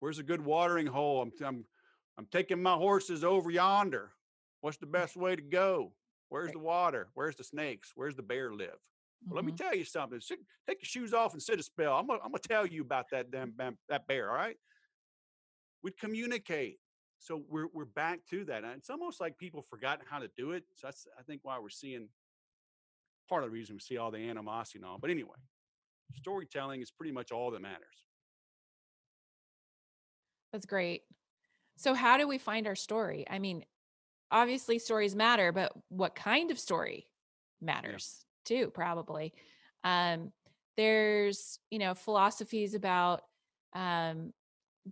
[0.01, 1.23] Where's a good watering hole?
[1.23, 1.65] I'm, I'm,
[2.19, 4.11] I'm taking my horses over yonder.
[4.63, 5.93] What's the best way to go?
[6.29, 6.55] Where's Right.
[6.55, 7.09] the water?
[7.15, 7.93] Where's the snakes?
[7.95, 8.79] Where's the bear live?
[9.27, 9.59] Well, let me Mhm.
[9.59, 10.21] tell you something.
[10.21, 11.97] Sit, take your shoes off and sit a spell.
[11.97, 14.31] I'm gonna, I'm gonna tell you about that damn bam- that bear.
[14.31, 14.57] All right.
[15.83, 16.79] We'd communicate.
[17.19, 18.65] So we're we're back to that.
[18.65, 20.65] And it's almost like people forgotten how to do it.
[20.75, 22.09] So that's I think why we're seeing
[23.31, 24.99] part of the reason we see all the animosity and all.
[24.99, 25.37] But anyway,
[26.15, 28.05] storytelling is pretty much all that matters.
[30.53, 31.03] That's great.
[31.77, 33.25] So, how do we find our story?
[33.31, 33.65] I mean,
[34.31, 37.07] obviously, stories matter, but what kind of story
[37.63, 39.33] matters too, probably.
[39.85, 40.33] Um,
[40.77, 43.23] there's, you know, philosophies about
[43.75, 44.33] um,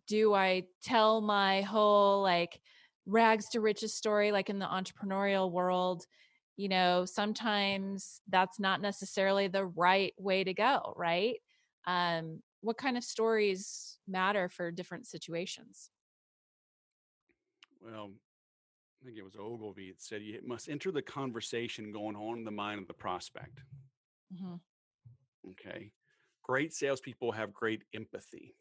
[0.07, 2.61] do I tell my whole like
[3.07, 6.07] rags to riches story, like in the entrepreneurial world?
[6.59, 11.37] You know, sometimes that's not necessarily the right way to go, right?
[11.87, 15.91] Um, what kind of stories matter for different situations?
[17.81, 18.13] Well,
[19.03, 22.45] I think it was Ogilvy that said you must enter the conversation going on in
[22.45, 23.63] the mind of the prospect.
[24.31, 24.57] hmm
[25.51, 25.93] Okay.
[26.43, 28.57] Great salespeople have great empathy.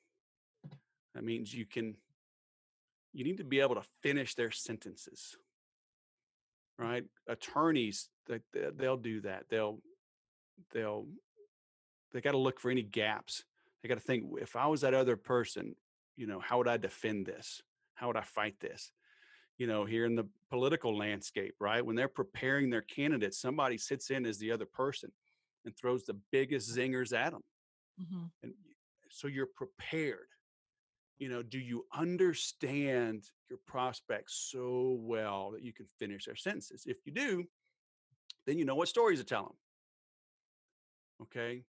[1.13, 1.97] That means you can,
[3.13, 5.37] you need to be able to finish their sentences,
[6.77, 7.03] right?
[7.27, 9.45] Attorneys, that they, they'll do that.
[9.49, 9.79] They'll,
[10.73, 11.05] they'll,
[12.11, 13.43] they got to look for any gaps.
[13.81, 15.75] They got to think if I was that other person,
[16.15, 17.61] you know, how would I defend this?
[17.95, 18.91] How would I fight this?
[19.57, 21.85] You know, here in the political landscape, right?
[21.85, 25.11] When they're preparing their candidates, somebody sits in as the other person
[25.65, 27.41] and throws the biggest zingers at them.
[27.99, 28.53] hmm And
[29.09, 30.27] so you're prepared.
[31.19, 36.83] You know, do you understand your prospects so well that you can finish their sentences?
[36.85, 37.45] If you do,
[38.45, 39.55] then you know what stories to tell them.
[41.23, 41.63] Okay.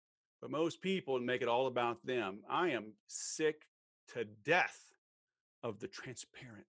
[0.41, 2.39] But most people make it all about them.
[2.49, 3.67] I am sick
[4.13, 4.79] to death
[5.63, 6.65] of the transparent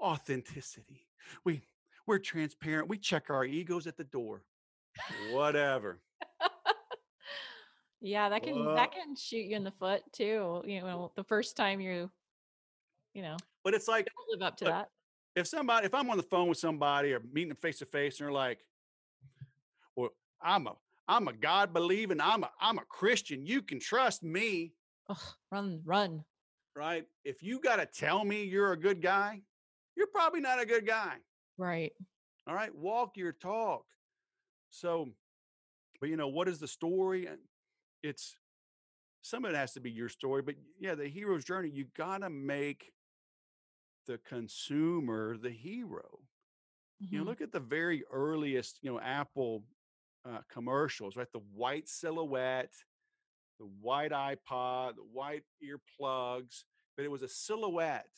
[0.00, 1.06] authenticity.
[1.44, 1.62] We
[2.06, 2.88] we're transparent.
[2.88, 4.44] We check our egos at the door.
[5.32, 6.00] Whatever.
[8.04, 10.62] Yeah, that can Well- that can shoot you in the foot too.
[10.66, 12.10] You know, the first time you,
[13.14, 14.90] you know, But it's like don't live up to Look, that.
[15.36, 18.20] if somebody if i'm on the phone with somebody or meeting them face to face
[18.20, 18.64] and they're like
[19.96, 20.10] well
[20.42, 20.74] i'm a
[21.08, 24.74] i'm a god believing i'm a i'm a christian you can trust me
[25.08, 25.16] Ugh,
[25.50, 26.24] run, run.
[26.76, 29.40] right if you got to tell me you're a good guy
[29.96, 31.14] you're probably not a good guy
[31.56, 31.92] Right.
[32.46, 33.86] all right walk your talk
[34.70, 35.08] so
[36.00, 37.38] but you know what is the story and
[38.04, 38.36] it's
[39.22, 42.18] some of it has to be your story but yeah the hero's journey you got
[42.18, 42.92] to make
[44.06, 46.20] the consumer the hero
[47.00, 47.26] You know, Mhm.
[47.26, 49.64] look at the very earliest, you know, Apple
[50.24, 51.30] uh, commercials, right?
[51.32, 52.72] The white silhouette,
[53.58, 56.64] the white iPod, the white earplugs,
[56.96, 58.16] but it was a silhouette.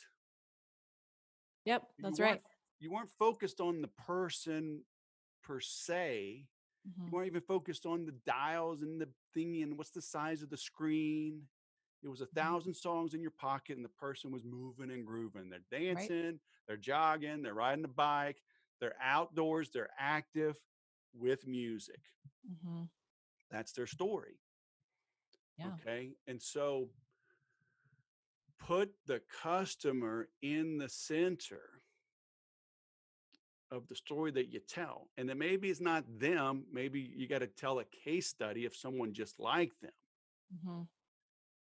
[1.64, 2.42] Yep, that's weren't- right.
[2.78, 4.84] You weren't focused on the person
[5.42, 6.46] per se.
[6.86, 7.06] Mhm.
[7.06, 9.12] You weren't even focused on the dials and the
[9.44, 11.42] and what's the size of the screen.
[12.02, 12.46] It was a Mm-hmm.
[12.46, 15.48] thousand songs in your pocket, and the person was moving and grooving.
[15.50, 18.42] They're dancing, they're jogging, they're riding a bike,
[18.80, 20.56] they're outdoors, they're active
[21.12, 22.00] with music.
[22.46, 22.84] hmm
[23.50, 24.40] That's their story.
[25.58, 25.76] Yeah.
[25.78, 26.16] Okay.
[26.26, 26.90] And so
[28.58, 31.75] put the customer in the center
[33.76, 35.10] of the story that you tell.
[35.16, 36.66] And then maybe it's not them.
[36.72, 39.92] Maybe you got to tell a case study of someone just like them,
[40.50, 40.82] hmm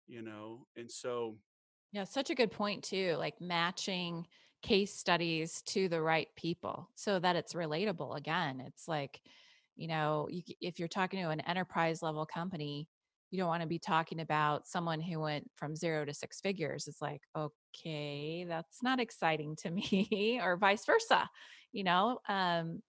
[0.07, 0.67] you know?
[0.75, 1.39] And so,
[1.91, 3.15] Yeah, such a good point too.
[3.17, 4.27] Like matching
[4.61, 8.17] case studies to the right people so that it's relatable.
[8.17, 9.21] Again, it's like,
[9.75, 12.89] you know, you, if you're talking to an enterprise level company,
[13.31, 16.87] you don't want to be talking about someone who went from zero to six figures.
[16.87, 21.29] It's like, okay, that's not exciting to me, or vice versa.
[21.73, 22.81] You know, um,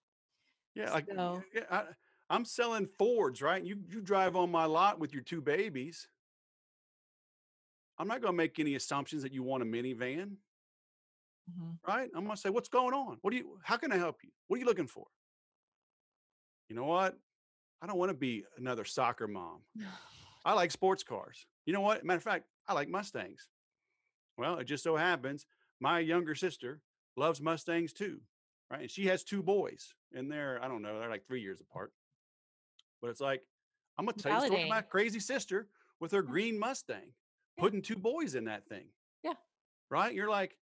[0.74, 1.85] yeah, like So- yeah, I,
[2.30, 3.62] I'm selling Fords, right?
[3.64, 6.09] You you drive on my lot with your two babies.
[7.99, 10.37] I'm not going to make any assumptions that you want a minivan.
[11.51, 12.09] mhm, right?
[12.14, 13.18] I'm gonna say, what's going on?
[13.22, 13.59] What do you?
[13.62, 14.30] How can I help you?
[14.49, 15.07] What are you looking for?
[16.68, 17.16] You know what?
[17.82, 19.61] I don't want to be another soccer mom.
[20.45, 21.47] I like sports cars.
[21.66, 22.05] You know what?
[22.05, 23.49] Matter of fact, I like Mustangs.
[24.39, 25.47] Well, it just so happens
[25.80, 26.80] my younger sister
[27.16, 28.20] loves Mustangs too,
[28.71, 28.83] right?
[28.83, 31.93] And she has two boys, and they're I don't know, they're like three years apart.
[33.01, 33.43] But it's like
[33.99, 35.69] I'm gonna tell you a story crazy sister
[36.01, 37.12] with her green Mustang,
[37.57, 37.62] Yeah.
[37.62, 38.87] putting two boys in that thing.
[39.23, 39.35] Yeah.
[39.91, 40.15] Right?
[40.15, 40.57] You're like,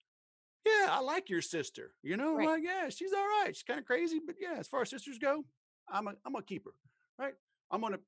[0.66, 1.94] yeah, I like your sister.
[2.04, 2.48] You know, Right.
[2.48, 3.56] like, yeah, she's all right.
[3.56, 5.46] She's kind of crazy, but yeah, as far as sisters go,
[5.88, 6.76] I'm a I'm gonna keep her.
[7.18, 7.36] Right?
[7.72, 8.00] I'm gonna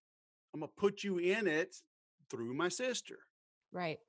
[0.54, 1.76] I'm gonna put you in it
[2.30, 3.20] through my sister.
[3.72, 4.00] right.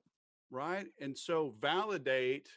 [0.51, 0.87] Right.
[1.01, 2.47] And so validate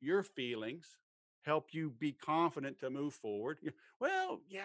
[0.00, 0.98] your feelings,
[1.46, 3.58] help you be confident to move forward.
[3.98, 4.64] Well, yeah,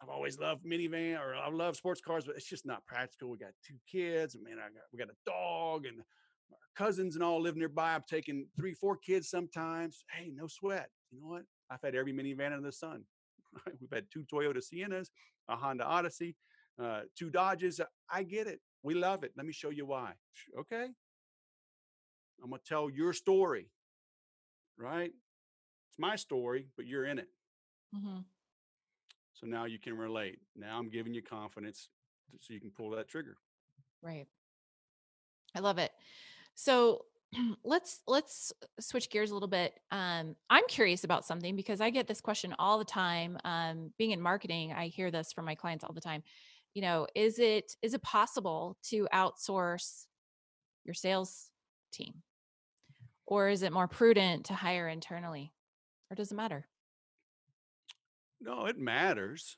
[0.00, 3.30] I've always loved minivan or I love sports cars, but it's just not practical.
[3.30, 5.98] We got two kids, and man, I got we got a dog and
[6.52, 7.94] our cousins and all live nearby.
[7.94, 10.04] I'm taking three, four kids sometimes.
[10.08, 10.88] Hey, no sweat.
[11.10, 11.42] You know what?
[11.70, 13.02] I've had every minivan under the sun.
[13.80, 15.08] We've had two Toyota Siennas,
[15.48, 16.36] a Honda Odyssey,
[16.80, 17.80] uh, two Dodges.
[18.10, 18.60] I get it.
[18.82, 19.32] We love it.
[19.36, 20.12] Let me show you why.
[20.58, 20.88] Okay.
[22.42, 23.70] I'm going to tell your story,
[24.78, 25.12] right?
[25.90, 27.28] It's my story, but you're in it.
[27.94, 28.18] hmm
[29.34, 30.38] So now you can relate.
[30.56, 31.88] Now I'm giving you confidence
[32.40, 33.36] so you can pull that trigger.
[34.02, 34.26] Right.
[35.54, 35.92] I love it.
[36.54, 37.04] So
[37.64, 39.74] let's let's switch gears a little bit.
[39.90, 43.38] Um, I'm curious about something because I get this question all the time.
[43.44, 46.22] Um, being in marketing, I hear this from my clients all the time.
[46.74, 50.06] You know, is it is it possible to outsource
[50.84, 51.50] your sales
[51.92, 52.14] team,
[53.26, 55.52] or is it more prudent to hire internally,
[56.10, 56.66] or does it matter?
[58.40, 59.56] No, it matters.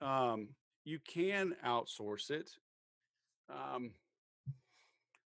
[0.00, 0.48] Um,
[0.84, 2.50] you can outsource it.
[3.50, 3.92] Um,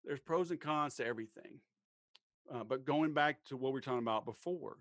[0.05, 1.61] there's pros and cons to everything.
[2.53, 4.77] Uh, but going back to what we are talking about before,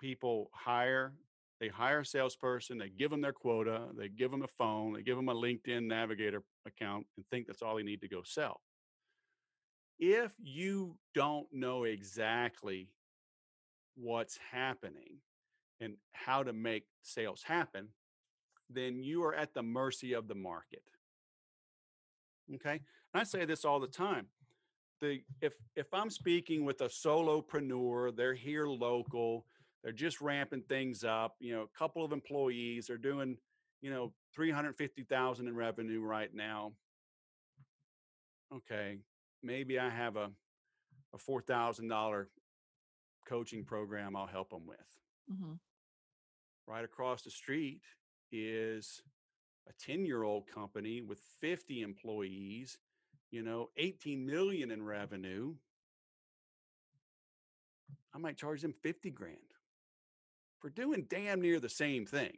[0.00, 1.12] people hire,
[1.60, 5.02] they hire a salesperson, they give them their quota, they give them a phone, they
[5.02, 8.60] give them a LinkedIn Navigator account, and think that's all they need to go sell.
[10.00, 12.88] If you don't know exactly
[13.96, 15.18] what's happening
[15.78, 17.88] and how to make sales happen,
[18.70, 20.82] then you are at the mercy of the market.
[22.54, 22.80] Okay.
[23.12, 24.26] And I say this all the time.
[25.00, 29.44] The if if I'm speaking with a solopreneur, they're here local,
[29.82, 33.36] they're just ramping things up, you know, a couple of employees, they're doing,
[33.80, 36.72] you know, 350,000 in revenue right now.
[38.54, 38.98] Okay,
[39.42, 40.32] maybe I have a
[41.12, 42.28] a $4,000
[43.26, 44.98] coaching program I'll help them with.
[45.28, 45.54] Hmm
[46.66, 47.82] right across the street
[48.32, 49.02] is
[49.68, 52.78] a 10 year old company with 50 employees
[53.30, 55.56] you know 18 million in revenue.
[58.12, 59.54] I might charge them 50 grand
[60.60, 62.36] for doing damn near the same thing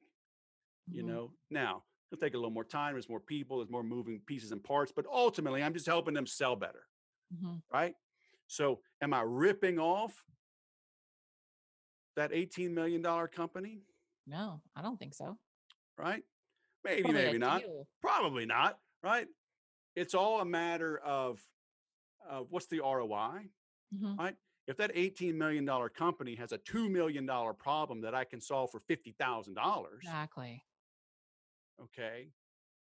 [0.91, 1.07] you Mhm.
[1.07, 1.35] know.
[1.51, 4.63] Now it'll take a little more time there's more people there's more moving pieces and
[4.63, 6.89] parts but ultimately i'm just helping them sell better
[7.41, 7.95] hmm right
[8.47, 10.25] so am i ripping off
[12.17, 13.81] that 18 million dollar company
[14.27, 15.39] No, I don't think so.
[15.99, 16.23] right
[16.85, 17.87] maybe Probably maybe not few.
[18.01, 19.29] Probably not, right?
[19.95, 21.41] It's all a matter of
[22.29, 23.49] uh, what's the ROI,
[23.95, 24.19] Mhm.
[24.19, 24.37] right?
[24.67, 27.27] If that $18 million company has a $2 million
[27.57, 30.65] problem that I can solve for $50,000, Exactly.
[31.83, 32.29] okay,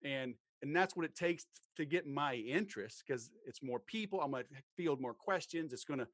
[0.04, 1.46] and and that's what it takes
[1.76, 4.20] to get my interest because it's more people.
[4.20, 5.72] I'm going to field more questions.
[5.72, 6.08] It's going to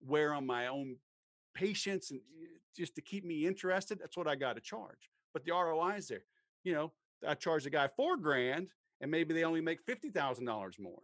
[0.00, 0.96] wear on my own
[1.54, 2.20] patience and
[2.76, 3.98] just to keep me interested.
[3.98, 5.10] That's what I got to charge.
[5.32, 6.24] But the ROI is there.
[6.64, 6.92] You know,
[7.26, 8.68] I charge a guy four grand
[9.00, 11.02] and maybe they only make $50,000 more.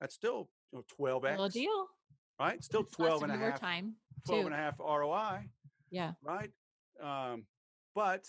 [0.00, 1.22] That's still you know, 12x.
[1.30, 1.86] Little deal.
[2.38, 2.62] Right?
[2.62, 3.94] Still It's less 12 and a half, time
[4.26, 4.46] 12 too.
[4.46, 5.48] and a half ROI,
[5.90, 6.12] Yeah.
[6.22, 6.50] right?
[7.00, 7.44] Um,
[7.94, 8.24] but,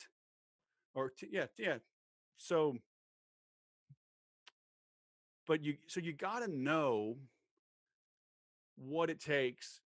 [0.94, 1.78] or t- yeah, yeah.
[2.38, 2.78] So,
[5.46, 7.18] but you, so you got to know
[8.78, 9.82] what it takes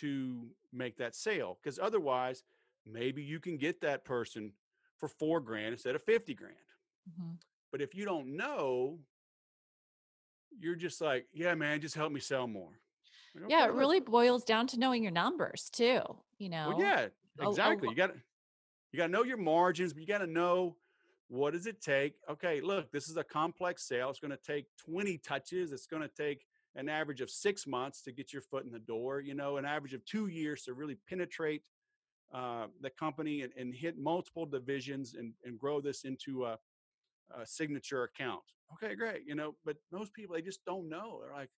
[0.00, 2.42] to make that sale because otherwise,
[2.86, 4.52] maybe you can get that person
[4.96, 6.56] for four grand instead of 50 grand.
[7.10, 7.38] Mhm.
[7.70, 8.98] But if you don't know,
[10.58, 12.78] you're just like, yeah, man, just help me sell more.
[13.34, 16.02] Like, Yeah, "Okay, it really boils down to knowing your numbers too.
[16.38, 16.68] You know.
[16.68, 17.08] Well, yeah,
[17.38, 17.88] a- a exactly.
[17.88, 18.20] You got to
[18.92, 20.76] you got to know your margins, but you got to know
[21.32, 22.16] what does it take.
[22.30, 24.10] Okay, look, this is a complex sale.
[24.10, 25.72] It's going to take 20 touches.
[25.72, 26.44] It's going to take
[26.76, 29.20] an average of six months to get your foot in the door.
[29.20, 31.62] You know, an average of two years to really penetrate
[32.34, 36.58] uh, the company and, and hit multiple divisions and, and grow this into a,
[37.34, 38.42] a signature account.
[38.74, 39.22] Okay, great.
[39.26, 41.20] You know, but most people they just don't know.
[41.22, 41.50] They're like,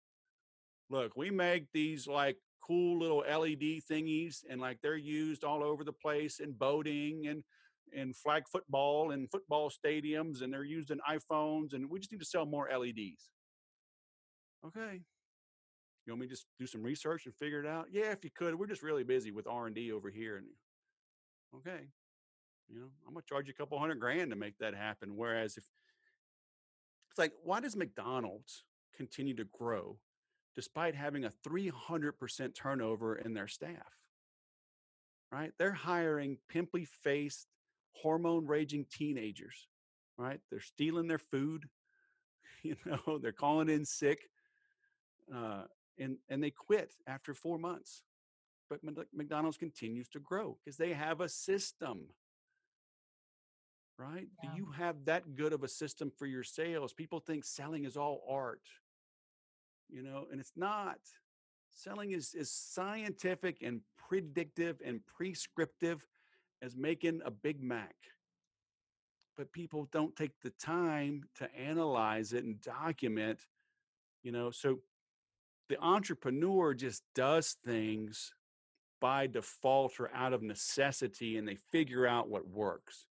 [0.89, 5.83] look, we make these like cool little LED thingies and like they're used all over
[5.83, 7.43] the place in boating and
[7.93, 12.19] in flag football and football stadiums and they're used in iPhones and we just need
[12.19, 13.31] to sell more LEDs.
[14.67, 15.01] Okay.
[16.07, 17.87] You want me to just do some research and figure it out?
[17.91, 18.55] Yeah, if you could.
[18.55, 20.47] We're just really busy with R&D over here and
[21.57, 21.87] okay.
[22.69, 25.17] You know, I'm going to charge you a couple hundred grand to make that happen
[25.17, 25.65] whereas if
[27.11, 28.65] it's like why does McDonald's
[28.97, 29.99] continue to grow
[30.55, 33.99] despite having a 300% turnover in their staff.
[35.33, 35.53] Right?
[35.59, 37.49] They're hiring pimply faced,
[38.01, 39.69] hormone raging teenagers.
[40.17, 40.41] Right?
[40.51, 41.67] They're stealing their food.
[42.63, 44.31] You know, they're calling in sick.
[45.31, 45.65] Uh,
[45.99, 48.05] and, and they quit after four months.
[48.71, 48.81] But
[49.13, 52.07] McDonald's continues to grow because they have a system.
[53.99, 54.29] Right?
[54.43, 54.49] Yeah.
[54.49, 56.95] Do you have that good of a system for your sales?
[56.95, 58.63] People think selling is all art
[59.95, 60.99] you know and it's not
[61.71, 66.05] selling is is scientific and predictive and prescriptive
[66.65, 67.95] as making a big mac
[69.37, 73.41] but people don't take the time to analyze it and document
[74.23, 74.79] you know so
[75.69, 78.33] the entrepreneur just does things
[79.01, 83.07] by default or out of necessity and they figure out what works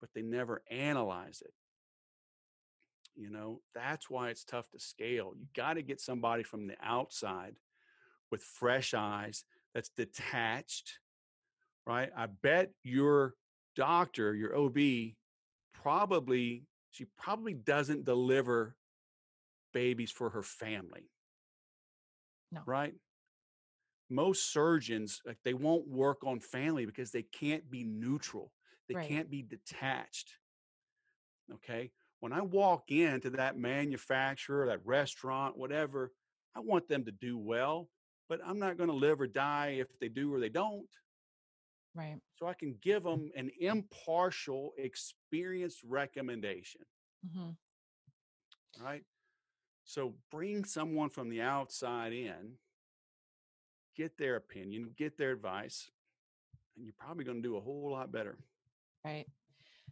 [0.00, 1.52] but they never analyze it
[3.20, 5.34] you know, that's why it's tough to scale.
[5.36, 7.56] You got to get somebody from the outside
[8.30, 9.44] with fresh eyes
[9.74, 10.98] that's detached,
[11.90, 12.10] right?
[12.16, 13.34] I bet your
[13.76, 15.14] doctor, your OB,
[15.74, 18.76] probably, she probably doesn't deliver
[19.72, 21.10] babies for her family.
[22.52, 22.60] No.
[22.66, 22.94] Right?
[24.08, 28.52] Most surgeons, like they won't work on family because they can't be neutral.
[28.88, 29.08] They Right.
[29.08, 30.36] can't be detached.
[31.52, 36.12] Okay when I walk into that manufacturer, that restaurant, whatever,
[36.54, 37.88] I want them to do well,
[38.28, 40.88] but I'm not going to live or die if they do or they don't.
[41.94, 42.20] Right.
[42.34, 46.84] So I can give them an impartial, experienced recommendation,
[47.22, 47.50] hmm
[48.78, 49.04] right?
[49.84, 52.58] So bring someone from the outside in,
[53.96, 55.90] get their opinion, get their advice,
[56.76, 58.38] and you're probably going to do a whole lot better.
[59.04, 59.26] Right.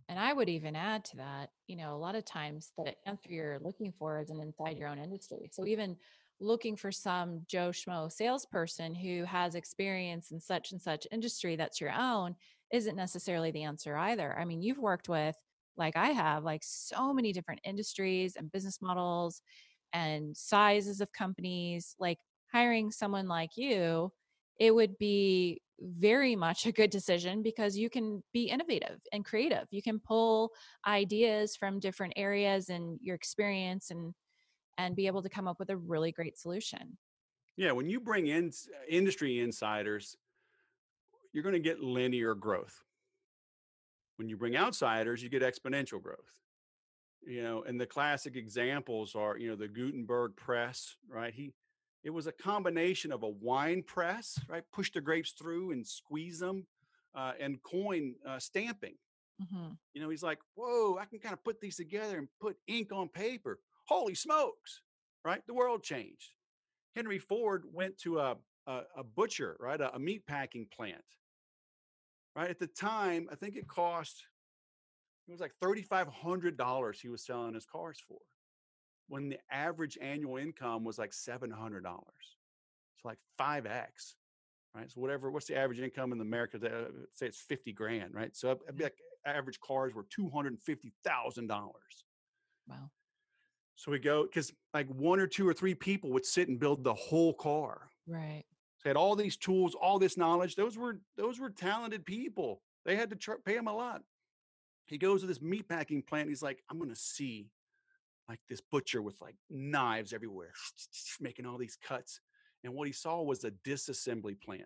[0.09, 3.31] And I would even add to that, you know, a lot of times the answer
[3.33, 5.51] you're looking for isn't inside your own industry.
[5.53, 5.99] So even
[6.41, 11.81] looking for some Joe Schmo salesperson who has experience in such and such industry that's
[11.81, 12.37] your own
[12.73, 14.39] isn't necessarily the answer either.
[14.39, 15.37] I mean, you've worked with,
[15.77, 19.43] like I have, like so many different industries and business models
[19.93, 21.97] and sizes of companies.
[21.99, 22.19] Like
[22.53, 24.13] hiring someone like you,
[24.59, 29.67] it would be very much a good decision because you can be innovative and creative.
[29.71, 30.51] You can pull
[30.87, 34.15] ideas from different areas and your experience and
[34.79, 36.97] and be able to come up with a really great solution.
[37.57, 38.53] Yeah, when you bring in
[38.89, 40.17] industry insiders,
[41.33, 42.83] you're going to get linear growth.
[44.17, 46.33] When you bring outsiders, you get exponential growth.
[47.27, 51.35] You know, and the classic examples are, you know, the Gutenberg press, right?
[51.35, 51.53] He
[52.05, 54.63] it was a combination of a wine press, right?
[54.73, 56.65] Push the grapes through and squeeze them,
[57.17, 58.95] uh, and coin uh, stamping.
[59.43, 59.77] Mhm.
[59.95, 62.93] You know, he's like, whoa, I can kind of put these together and put ink
[62.93, 63.59] on paper.
[63.89, 64.83] Holy smokes,
[65.25, 65.43] right?
[65.47, 66.35] The world changed.
[66.95, 68.37] Henry Ford went to a,
[68.67, 69.81] a, a butcher, right?
[69.81, 71.05] A, a meat packing plant,
[72.37, 72.51] right?
[72.51, 74.23] At the time, I think it cost,
[75.27, 78.19] it was like $3,500 he was selling his cars for
[79.09, 81.83] when the average annual income was like $700.
[81.83, 84.15] So like 5X,
[84.75, 84.91] right?
[84.91, 86.59] So whatever, what's the average income in America?
[86.63, 88.37] Uh, say it's 50 grand, right?
[88.37, 91.49] So it'd be like average cars were $250,000.
[92.69, 92.91] Wow.
[93.79, 96.83] So we go because like one or two or three people would sit and build
[96.83, 97.89] the whole car.
[98.09, 98.43] Right.
[98.83, 100.57] They had all these tools, all this knowledge.
[100.57, 102.61] Those were those were talented people.
[102.85, 104.03] They had to char- pay him a lot.
[104.87, 106.29] He goes to this meat packing plant.
[106.29, 107.51] He's like, I'm gonna see
[108.29, 110.53] like this butcher with like knives everywhere,
[111.21, 112.21] making all these cuts.
[112.65, 114.65] And what he saw was a disassembly plant.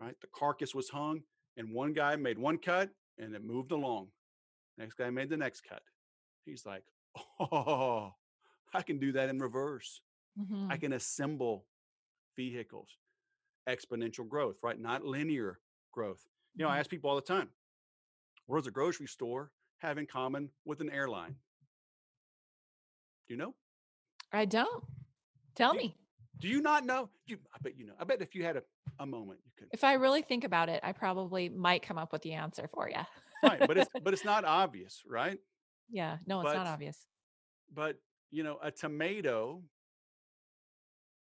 [0.00, 1.22] Right, the carcass was hung,
[1.56, 4.08] and one guy made one cut, and it moved along.
[4.78, 5.82] Next guy made the next cut.
[6.44, 6.84] He's like,
[7.40, 8.12] oh,
[8.72, 10.00] I can do that in reverse.
[10.38, 10.70] Mhm.
[10.70, 11.66] I can assemble
[12.36, 12.88] vehicles.
[13.68, 14.78] Exponential growth, right?
[14.78, 15.60] Not linear
[15.92, 16.26] growth.
[16.54, 16.80] You know, I Mhm.
[16.80, 17.50] ask people all the time,
[18.46, 21.32] what does a grocery store have in common with an airline?
[23.26, 23.54] Do you know?
[24.32, 24.84] I don't.
[25.54, 25.96] Tell You- me.
[26.38, 27.10] Do you not know?
[27.26, 27.94] You, I bet you know.
[27.98, 28.64] I bet if you had a,
[28.98, 29.68] a moment, you could.
[29.72, 32.88] If I really think about it, I probably might come up with the answer for
[32.90, 32.96] you.
[33.42, 35.38] right, but it's but it's not obvious, right?
[35.88, 36.18] Yeah.
[36.26, 37.06] No, it's not obvious.
[37.72, 39.62] But you know, a tomato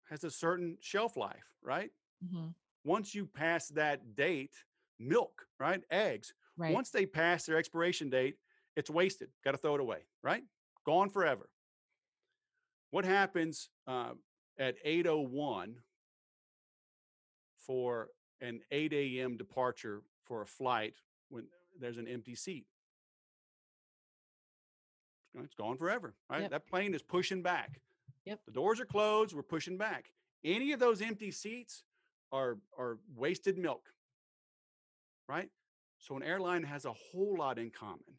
[0.04, 1.90] has a certain shelf life, right?
[2.20, 2.54] Mhm.
[2.84, 4.64] Once you pass that date,
[4.98, 5.82] milk, right?
[5.90, 6.74] Eggs, Right.
[6.74, 8.38] Once they pass their expiration date,
[8.76, 9.32] it's wasted.
[9.44, 10.44] Got to throw it away, right?
[10.84, 11.50] Gone forever.
[12.90, 14.14] What happens uh,
[14.58, 15.82] at 8:01
[17.56, 19.36] for an 8 a.m.
[19.36, 20.96] departure for a flight
[21.28, 21.48] when
[21.78, 22.66] there's an empty seat?
[25.35, 26.43] It's gone- forever, right?
[26.43, 26.51] Yep.
[26.51, 27.81] That plane is pushing back.
[28.24, 28.45] Yep.
[28.47, 29.35] The doors are closed.
[29.35, 30.12] We're pushing back.
[30.45, 31.85] Any of those empty seats
[32.33, 33.93] are are wasted milk,
[35.28, 35.51] right?
[35.99, 38.18] So an airline has a whole lot in common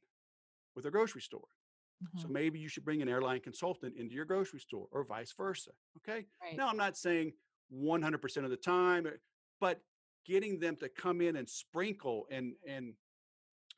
[0.75, 1.47] with a grocery store.
[2.17, 2.31] So Mhm.
[2.31, 5.71] maybe you should bring an airline consultant into your grocery store or vice versa.
[5.97, 6.27] Okay.
[6.41, 6.55] Right.
[6.57, 7.33] Now, I'm not saying
[7.69, 9.11] 100% of the time, uh,
[9.59, 9.83] but
[10.25, 12.95] getting them to come in and sprinkle and and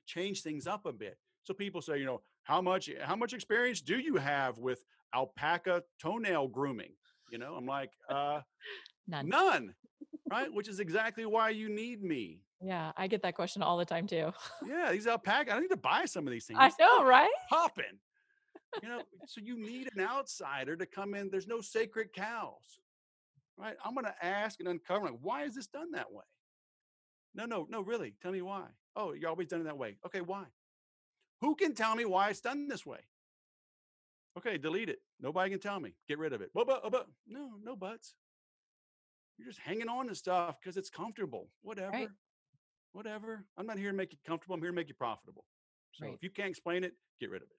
[0.06, 1.20] change things up a bit.
[1.44, 4.84] So people say, you know, how much how much experience do you have with
[5.14, 6.94] alpaca toenail grooming?
[7.32, 8.41] You know, I'm like, uh,
[9.08, 9.28] None.
[9.28, 9.76] none,
[10.30, 10.48] right?
[10.54, 12.41] Which is exactly why you need me.
[12.62, 12.91] Yeah.
[12.96, 14.32] I get that question all the time too.
[14.66, 15.54] Yeah, these alpaca.
[15.54, 16.60] I need to buy some of these things.
[16.62, 17.30] I know, right?
[17.50, 18.00] popping.
[18.82, 21.30] You know, so you need an outsider to come in.
[21.30, 22.80] There's no sacred cows,
[23.58, 23.76] right?
[23.86, 26.24] I'm going to ask and uncover, like, why is this done that way?
[27.36, 28.16] No, no, no, really.
[28.22, 28.66] Tell me why.
[28.96, 29.98] Oh, you're always done it that way.
[30.06, 30.46] Okay, why?
[31.44, 33.00] Who can tell me why it's done this way?
[34.38, 35.00] Okay, delete it.
[35.20, 35.94] Nobody can tell me.
[36.08, 36.52] Get rid of it.
[36.54, 38.16] But, but, uh, but, no, no buts.
[39.38, 41.50] You're just hanging on to stuff because it's comfortable.
[41.62, 42.08] Whatever.
[42.94, 43.44] Whatever.
[43.58, 44.56] I'm not here to make you comfortable.
[44.56, 45.44] I'm here to make you profitable.
[45.91, 46.14] So Right.
[46.14, 47.58] if you can't explain it, get rid of it.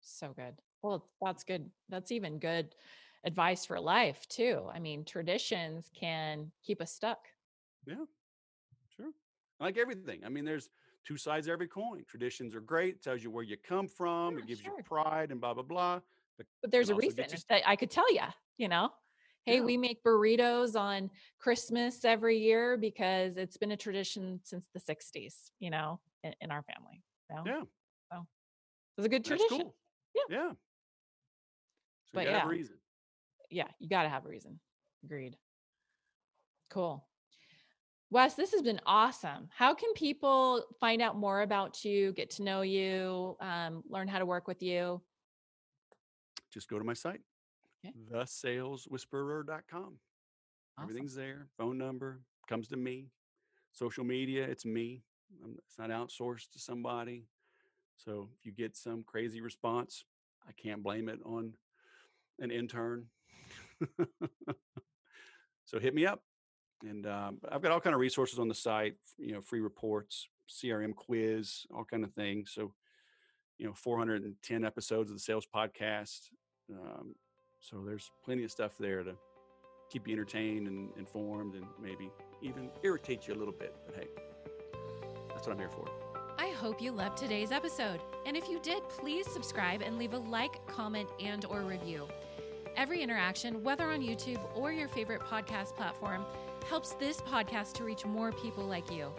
[0.00, 0.60] So good.
[0.82, 1.70] Well, that's good.
[1.88, 2.74] That's even good
[3.24, 4.68] advice for life too.
[4.72, 7.28] I mean, traditions can keep us stuck.
[7.86, 8.04] Yeah,
[8.88, 9.12] sure.
[9.60, 10.24] Like everything.
[10.24, 10.68] I mean, there's
[11.06, 12.04] two sides every coin.
[12.08, 14.74] Traditions are great, tells you where you come from, Yeah, it gives sure.
[14.76, 16.00] you pride and blah blah blah.
[16.36, 18.20] But there's a reason you- that I could tell you,
[18.58, 18.92] you know,
[19.46, 19.60] hey, Yeah.
[19.62, 25.50] we make burritos on Christmas every year because it's been a tradition since the 60s,
[25.60, 27.02] you know, in, in our family.
[27.30, 27.42] You know?
[27.46, 28.20] Yeah,
[28.98, 29.60] It's a good that's tradition.
[29.62, 29.76] cool.
[30.14, 30.36] Yeah.
[30.36, 30.52] Yeah.
[30.52, 30.56] So
[32.14, 32.46] But you gotta have yeah.
[32.46, 32.76] a reason.
[33.50, 34.60] Yeah, you got to have a reason.
[35.04, 35.36] Agreed.
[36.70, 37.06] Cool.
[38.10, 39.48] Wes, this has been awesome.
[39.54, 44.20] How can people find out more about you, get to know you, um, learn how
[44.20, 45.00] to work with you?
[46.52, 47.20] Just go to my site,
[47.84, 47.92] Okay.
[48.12, 49.80] thesaleswhisperer.com.
[49.82, 49.98] Awesome.
[50.80, 51.48] Everything's there.
[51.58, 53.10] Phone number comes to me.
[53.72, 55.02] Social media, it's me.
[55.42, 57.26] I'm, it's not outsourced to somebody.
[57.96, 60.04] So if you get some crazy response,
[60.48, 61.54] I can't blame it on
[62.38, 63.06] an intern.
[65.64, 66.22] so hit me up,
[66.82, 68.94] and um, I've got all kind of resources on the site.
[69.18, 72.52] You know, free reports, CRM quiz, all kind of things.
[72.54, 72.72] So
[73.58, 76.30] you know, 410 episodes of the Sales Podcast.
[76.70, 77.14] Um,
[77.60, 79.14] so there's plenty of stuff there to
[79.90, 82.10] keep you entertained and informed and maybe
[82.42, 83.74] even irritate you a little bit.
[83.86, 84.08] But hey,
[85.30, 85.88] that's what I'm here for.
[86.38, 88.00] I hope you loved today's episode.
[88.26, 92.06] And if you did, please subscribe and leave a like, comment, and or review.
[92.76, 96.26] Every interaction, whether on YouTube or your favorite podcast platform,
[96.68, 99.12] helps this podcast to reach more people like you.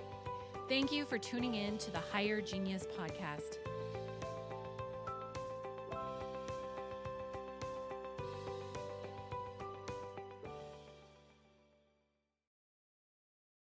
[0.68, 3.60] Thank you for tuning in to the Higher Genius podcast.